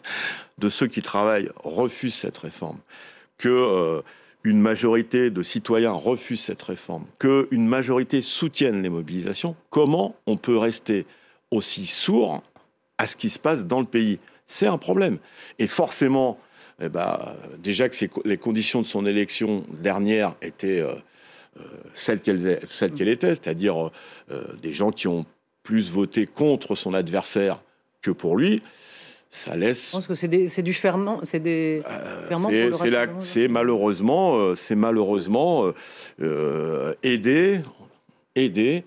de 0.58 0.68
ceux 0.68 0.88
qui 0.88 1.00
travaillent 1.00 1.48
refusent 1.56 2.16
cette 2.16 2.36
réforme, 2.36 2.76
que 3.38 4.02
une 4.44 4.60
majorité 4.60 5.30
de 5.30 5.42
citoyens 5.42 5.92
refuse 5.92 6.40
cette 6.40 6.62
réforme, 6.62 7.04
qu'une 7.18 7.66
majorité 7.66 8.22
soutienne 8.22 8.82
les 8.82 8.88
mobilisations, 8.88 9.56
comment 9.70 10.16
on 10.26 10.36
peut 10.36 10.56
rester 10.56 11.06
aussi 11.50 11.86
sourd 11.86 12.42
à 12.98 13.06
ce 13.06 13.16
qui 13.16 13.30
se 13.30 13.38
passe 13.38 13.64
dans 13.64 13.80
le 13.80 13.86
pays? 13.86 14.18
C'est 14.46 14.66
un 14.66 14.78
problème. 14.78 15.18
Et 15.58 15.66
forcément, 15.66 16.38
eh 16.80 16.88
ben, 16.88 17.18
déjà 17.58 17.88
que 17.88 17.96
les 18.24 18.38
conditions 18.38 18.80
de 18.80 18.86
son 18.86 19.04
élection 19.04 19.64
dernière 19.70 20.34
étaient 20.40 20.80
euh, 20.80 20.94
celle 21.92 22.20
qu'elle 22.20 22.60
celle 22.64 22.92
qu'elle 22.92 23.08
était, 23.08 23.34
c'est-à-dire 23.34 23.90
des 24.62 24.72
gens 24.72 24.92
qui 24.92 25.08
ont 25.08 25.26
plus 25.64 25.90
voté 25.90 26.24
contre 26.24 26.74
son 26.74 26.94
adversaire 26.94 27.60
que 28.00 28.10
pour 28.10 28.36
lui, 28.36 28.62
ça 29.30 29.56
laisse. 29.56 29.88
Je 29.88 29.92
pense 29.92 30.06
que 30.06 30.14
c'est 30.14 30.62
du 30.62 30.74
ferment, 30.74 31.20
c'est 31.22 31.40
des 31.40 31.82
euh, 31.88 33.12
C'est 33.18 33.48
malheureusement, 33.48 34.36
euh, 34.36 34.54
c'est 34.54 34.74
malheureusement 34.74 35.70
euh, 36.20 36.94
aider, 37.02 37.60
aider 38.34 38.84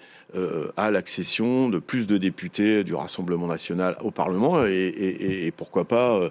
à 0.78 0.92
l'accession 0.92 1.68
de 1.68 1.78
plus 1.78 2.08
de 2.08 2.18
députés 2.18 2.86
du 2.86 2.96
Rassemblement 2.96 3.48
national 3.48 3.98
au 4.02 4.12
Parlement 4.12 4.66
et, 4.66 5.52
pourquoi 5.58 5.84
pas 5.84 6.22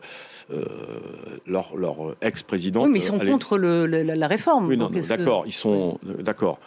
leur, 1.46 1.76
leur 1.76 2.16
ex-président. 2.22 2.84
Oui, 2.84 2.90
mais 2.90 2.98
ils 2.98 3.02
sont 3.02 3.18
contre 3.18 3.58
le, 3.58 3.84
la, 3.84 4.26
réforme. 4.26 4.68
Oui, 4.68 4.78
non, 4.78 4.88
d'accord, 4.88 5.44
ils 5.44 5.52
sont 5.52 5.98
d'accord. 6.02 6.60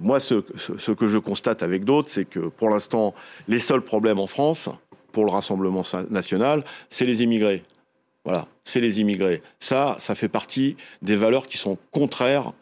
moi, 0.00 0.20
ce, 0.20 0.44
ce, 0.54 0.92
que 0.92 1.08
je 1.08 1.18
constate 1.18 1.64
avec 1.64 1.84
d'autres, 1.84 2.10
c'est 2.10 2.26
que 2.26 2.38
pour 2.38 2.70
l'instant, 2.70 3.12
les 3.48 3.58
seuls 3.58 3.82
problèmes 3.82 4.20
en 4.20 4.28
France, 4.28 4.70
pour 5.16 5.24
le 5.24 5.32
Rassemblement 5.32 5.82
national, 6.10 6.62
c'est 6.90 7.06
les 7.06 7.22
immigrés. 7.22 7.64
Voilà, 8.26 8.46
c'est 8.64 8.80
les 8.80 9.00
immigrés. 9.00 9.40
Ça, 9.58 9.96
ça 9.98 10.14
fait 10.14 10.28
partie 10.28 10.76
des 11.00 11.16
valeurs 11.16 11.46
qui 11.46 11.56
sont 11.56 11.78
contraires 11.90 12.52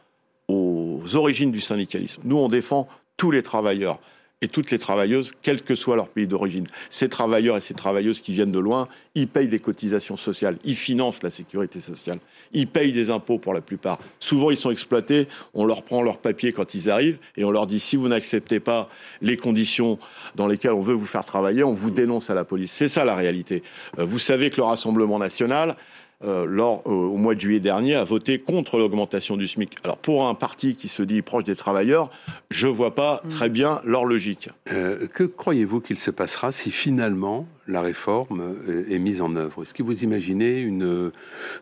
aux 0.46 1.02
origines 1.16 1.50
du 1.50 1.60
syndicalisme. 1.60 2.22
Nous, 2.24 2.38
on 2.38 2.46
défend 2.46 2.86
tous 3.16 3.32
les 3.32 3.42
travailleurs 3.42 3.98
et 4.44 4.48
toutes 4.48 4.70
les 4.70 4.78
travailleuses, 4.78 5.32
quel 5.40 5.62
que 5.62 5.74
soit 5.74 5.96
leur 5.96 6.08
pays 6.08 6.26
d'origine. 6.26 6.66
Ces 6.90 7.08
travailleurs 7.08 7.56
et 7.56 7.62
ces 7.62 7.72
travailleuses 7.72 8.20
qui 8.20 8.34
viennent 8.34 8.52
de 8.52 8.58
loin, 8.58 8.88
ils 9.14 9.26
payent 9.26 9.48
des 9.48 9.58
cotisations 9.58 10.18
sociales, 10.18 10.58
ils 10.64 10.76
financent 10.76 11.22
la 11.22 11.30
sécurité 11.30 11.80
sociale, 11.80 12.18
ils 12.52 12.66
payent 12.66 12.92
des 12.92 13.08
impôts 13.08 13.38
pour 13.38 13.54
la 13.54 13.62
plupart. 13.62 13.98
Souvent, 14.20 14.50
ils 14.50 14.58
sont 14.58 14.70
exploités, 14.70 15.28
on 15.54 15.64
leur 15.64 15.82
prend 15.82 16.02
leurs 16.02 16.18
papiers 16.18 16.52
quand 16.52 16.74
ils 16.74 16.90
arrivent 16.90 17.18
et 17.38 17.44
on 17.44 17.50
leur 17.50 17.66
dit 17.66 17.80
si 17.80 17.96
vous 17.96 18.08
n'acceptez 18.08 18.60
pas 18.60 18.90
les 19.22 19.38
conditions 19.38 19.98
dans 20.36 20.46
lesquelles 20.46 20.72
on 20.72 20.82
veut 20.82 20.92
vous 20.92 21.06
faire 21.06 21.24
travailler, 21.24 21.64
on 21.64 21.72
vous 21.72 21.90
dénonce 21.90 22.28
à 22.28 22.34
la 22.34 22.44
police. 22.44 22.70
C'est 22.70 22.88
ça 22.88 23.02
la 23.06 23.16
réalité. 23.16 23.62
Euh, 23.98 24.04
vous 24.04 24.18
savez 24.18 24.50
que 24.50 24.58
le 24.58 24.64
Rassemblement 24.64 25.18
national, 25.18 25.74
euh, 26.22 26.46
lors, 26.46 26.82
euh, 26.86 26.90
au 26.90 27.16
mois 27.16 27.34
de 27.34 27.40
juillet 27.40 27.60
dernier, 27.60 27.94
a 27.94 28.04
voté 28.04 28.38
contre 28.38 28.78
l'augmentation 28.78 29.36
du 29.36 29.48
SMIC. 29.48 29.76
Alors, 29.84 29.98
pour 29.98 30.26
un 30.28 30.34
parti 30.34 30.76
qui 30.76 30.88
se 30.88 31.02
dit 31.02 31.22
proche 31.22 31.44
des 31.44 31.56
travailleurs, 31.56 32.10
je 32.50 32.68
ne 32.68 32.72
vois 32.72 32.94
pas 32.94 33.20
mm. 33.24 33.28
très 33.28 33.48
bien 33.48 33.80
leur 33.84 34.04
logique. 34.04 34.48
Euh, 34.72 35.06
que 35.08 35.24
croyez-vous 35.24 35.80
qu'il 35.80 35.98
se 35.98 36.10
passera 36.10 36.52
si 36.52 36.70
finalement 36.70 37.46
la 37.66 37.80
réforme 37.80 38.56
est 38.90 38.98
mise 38.98 39.20
en 39.20 39.36
œuvre? 39.36 39.62
Est-ce 39.62 39.74
que 39.74 39.82
vous 39.82 40.04
imaginez 40.04 40.58
une, 40.58 41.10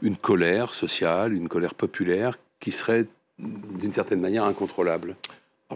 une 0.03 0.17
colère 0.17 0.75
sociale, 0.75 1.33
une 1.33 1.49
colère 1.49 1.75
populaire 1.75 2.39
qui 2.61 2.73
serait 2.73 3.07
d'une 3.39 3.93
certaine 3.93 4.21
manière 4.21 4.45
incontrôlable? 4.45 5.17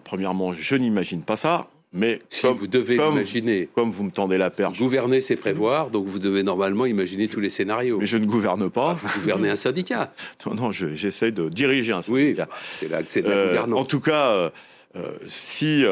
Premièrement, 0.05 0.53
je 0.53 0.77
n'imagine 0.77 1.23
pas 1.23 1.37
ça. 1.37 1.69
Mais 1.97 2.19
si 2.29 2.47
vous 2.47 2.67
devez 2.67 2.97
imaginer, 2.97 3.71
comme 3.75 3.91
vous 3.91 4.05
me 4.05 4.11
tendez 4.11 4.37
la 4.37 4.51
perche, 4.51 4.79
gouverner 4.79 5.23
c'est 5.23 5.37
prévoir, 5.37 5.89
donc 5.91 6.07
vous 6.07 6.19
devez 6.19 6.43
normalement 6.43 6.85
imaginer 6.85 7.27
tous 7.27 7.41
les 7.41 7.49
scénarios. 7.49 7.99
Mais 7.99 8.07
je 8.07 8.19
ne 8.19 8.27
gouverne 8.27 8.69
pas. 8.69 8.95
vous 8.95 9.21
gouvernez 9.21 9.49
un 9.49 9.57
syndicat. 9.57 10.13
non, 10.47 10.55
non, 10.55 10.73
j'essaie 10.73 11.33
de 11.33 11.49
diriger 11.49 11.93
un 11.93 12.03
syndicat. 12.03 12.49
Oui, 12.81 12.89
c'est 13.09 13.23
de 13.23 13.31
la 13.31 13.35
euh, 13.35 13.49
gouvernance. 13.49 13.81
En 13.81 13.85
tout 13.87 14.01
cas, 14.01 14.29
euh, 14.31 14.51
euh, 14.97 15.17
si 15.27 15.85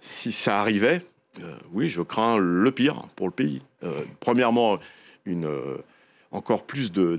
si 0.00 0.30
ça 0.30 0.60
arrivait, 0.60 1.00
oui, 1.72 1.88
je 1.88 2.00
crains 2.00 2.38
le 2.38 2.70
pire 2.70 3.02
pour 3.16 3.26
le 3.26 3.32
pays. 3.32 3.60
premièrement, 4.20 4.78
une 5.26 5.48
encore 6.30 6.62
plus 6.62 6.92
de 6.92 7.18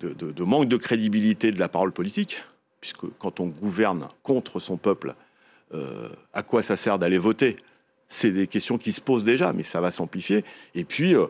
de, 0.00 0.32
de 0.32 0.44
manque 0.44 0.66
de 0.66 0.76
crédibilité 0.76 1.52
de 1.52 1.60
la 1.60 1.68
parole 1.68 1.92
politique, 1.92 2.42
puisque 2.80 3.06
quand 3.20 3.38
on 3.38 3.46
gouverne 3.46 4.08
contre 4.24 4.58
son 4.58 4.76
peuple 4.76 5.14
euh, 5.72 6.08
à 6.32 6.42
quoi 6.42 6.62
ça 6.62 6.76
sert 6.76 6.98
d'aller 6.98 7.18
voter 7.18 7.56
C'est 8.08 8.32
des 8.32 8.46
questions 8.46 8.78
qui 8.78 8.92
se 8.92 9.00
posent 9.00 9.24
déjà, 9.24 9.52
mais 9.52 9.62
ça 9.62 9.80
va 9.80 9.90
s'amplifier. 9.90 10.44
Et 10.74 10.84
puis, 10.84 11.14
euh, 11.14 11.26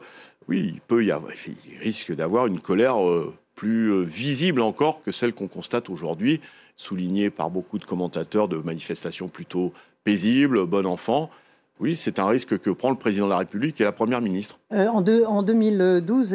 oui, 0.48 0.72
il 0.74 0.80
peut 0.80 1.04
y 1.04 1.10
avoir, 1.10 1.32
il 1.46 1.78
risque 1.78 2.14
d'avoir 2.14 2.46
une 2.46 2.60
colère 2.60 3.06
euh, 3.06 3.34
plus 3.54 4.04
visible 4.04 4.62
encore 4.62 5.02
que 5.02 5.12
celle 5.12 5.34
qu'on 5.34 5.48
constate 5.48 5.90
aujourd'hui, 5.90 6.40
soulignée 6.76 7.28
par 7.28 7.50
beaucoup 7.50 7.78
de 7.78 7.84
commentateurs 7.84 8.48
de 8.48 8.56
manifestations 8.56 9.28
plutôt 9.28 9.74
paisibles, 10.04 10.64
bon 10.64 10.86
enfant. 10.86 11.30
Oui, 11.78 11.96
c'est 11.96 12.18
un 12.18 12.26
risque 12.26 12.58
que 12.58 12.70
prend 12.70 12.90
le 12.90 12.96
président 12.96 13.26
de 13.26 13.30
la 13.30 13.38
République 13.38 13.80
et 13.80 13.84
la 13.84 13.92
première 13.92 14.20
ministre. 14.20 14.58
en, 14.70 15.02
en, 15.02 15.42
2012, 15.42 16.34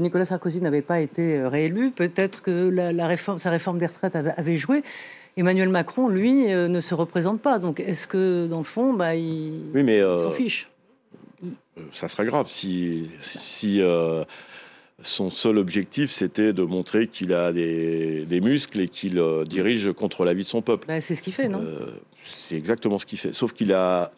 Nicolas 0.00 0.24
Sarkozy 0.24 0.60
n'avait 0.60 0.82
pas 0.82 1.00
été 1.00 1.44
réélu. 1.46 1.92
Peut-être 1.92 2.42
que 2.42 2.68
la, 2.68 3.16
sa 3.38 3.50
réforme 3.50 3.78
des 3.78 3.86
retraites 3.86 4.16
avait 4.16 4.58
joué. 4.58 4.82
Emmanuel 5.36 5.68
Macron, 5.68 6.08
lui, 6.08 6.52
euh, 6.52 6.68
ne 6.68 6.80
se 6.80 6.94
représente 6.94 7.40
pas. 7.40 7.58
Donc 7.58 7.80
est-ce 7.80 8.06
que, 8.06 8.46
dans 8.46 8.58
le 8.58 8.64
fond, 8.64 8.92
bah, 8.92 9.14
il, 9.14 9.70
euh, 9.74 10.18
s'en 10.18 10.32
fiche 10.32 10.68
euh, 11.44 11.48
Ça 11.92 12.08
serait 12.08 12.26
grave 12.26 12.46
si, 12.48 13.10
si 13.20 13.80
son 15.02 15.30
seul 15.30 15.56
objectif, 15.56 16.10
c'était 16.10 16.52
de 16.52 16.62
montrer 16.62 17.06
qu'il 17.06 17.32
a 17.32 17.52
des, 17.52 18.40
muscles 18.42 18.80
et 18.80 18.88
qu'il 18.88 19.22
dirige 19.46 19.92
contre 19.92 20.24
la 20.24 20.34
vie 20.34 20.42
de 20.42 20.48
son 20.48 20.62
peuple. 20.62 20.86
Bah, 20.88 21.00
c'est 21.00 21.14
ce 21.14 21.22
qu'il 21.22 21.32
fait, 21.32 21.48
non? 21.48 21.64
C'est 22.22 22.56
exactement 22.56 22.98
ce 22.98 23.06
qu'il 23.06 23.18
fait. 23.18 23.32
Sauf 23.32 23.54
qu'il 23.54 23.72
a 23.72 24.10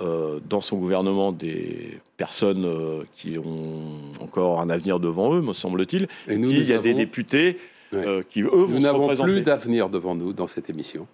dans 0.49 0.61
son 0.61 0.79
gouvernement 0.79 1.31
des 1.31 2.01
personnes 2.17 2.69
qui 3.17 3.39
ont 3.39 4.13
encore 4.19 4.61
un 4.61 4.71
avenir 4.71 4.99
devant 4.99 5.35
eux, 5.35 5.41
me 5.41 5.53
semble-t-il. 5.53 6.09
Et 6.27 6.37
nous, 6.37 6.51
il 6.51 6.65
y 6.65 6.73
a 6.73 6.79
des 6.79 6.95
députés 6.95 7.59
euh, 7.95 8.23
qui, 8.29 8.43
eux, 8.43 8.51
Nous 8.69 8.81
n'avons 8.81 9.15
plus 9.15 9.43
d'avenir 9.43 9.89
devant 9.89 10.15
nous 10.15 10.33
dans 10.33 10.47
cette 10.47 10.71
émission. 10.71 11.07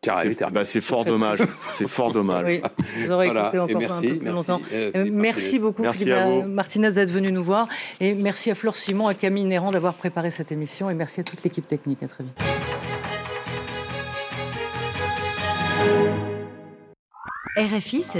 Car 0.00 0.22
bah, 0.52 0.64
c'est 0.64 0.80
fort 0.80 1.04
dommage. 1.04 1.40
C'est 1.70 1.88
fort 1.88 2.12
dommage. 2.12 2.44
Oui, 2.46 2.62
vous 2.98 3.10
aurez 3.10 3.26
écouté 3.26 3.58
encore 3.58 3.78
merci, 3.78 4.06
un 4.06 4.10
peu 4.10 4.18
plus 4.18 4.28
longtemps. 4.28 4.60
Euh, 4.72 4.90
euh, 4.94 5.08
merci 5.10 5.58
beaucoup, 5.58 5.82
merci 5.82 6.04
Philippe 6.04 6.46
Martinez, 6.46 6.92
d'être 6.92 7.10
venu 7.10 7.32
nous 7.32 7.42
voir. 7.42 7.68
Et 8.00 8.14
merci 8.14 8.50
à 8.50 8.54
Flore 8.54 8.76
Simon, 8.76 9.08
à 9.08 9.14
Camille 9.14 9.44
Néran 9.44 9.72
d'avoir 9.72 9.94
préparé 9.94 10.30
cette 10.30 10.52
émission. 10.52 10.88
Et 10.88 10.94
merci 10.94 11.20
à 11.20 11.24
toute 11.24 11.42
l'équipe 11.42 11.66
technique. 11.66 12.02
À 12.02 12.08
très 12.08 12.24
vite. 12.24 12.38
RFI 17.58 18.04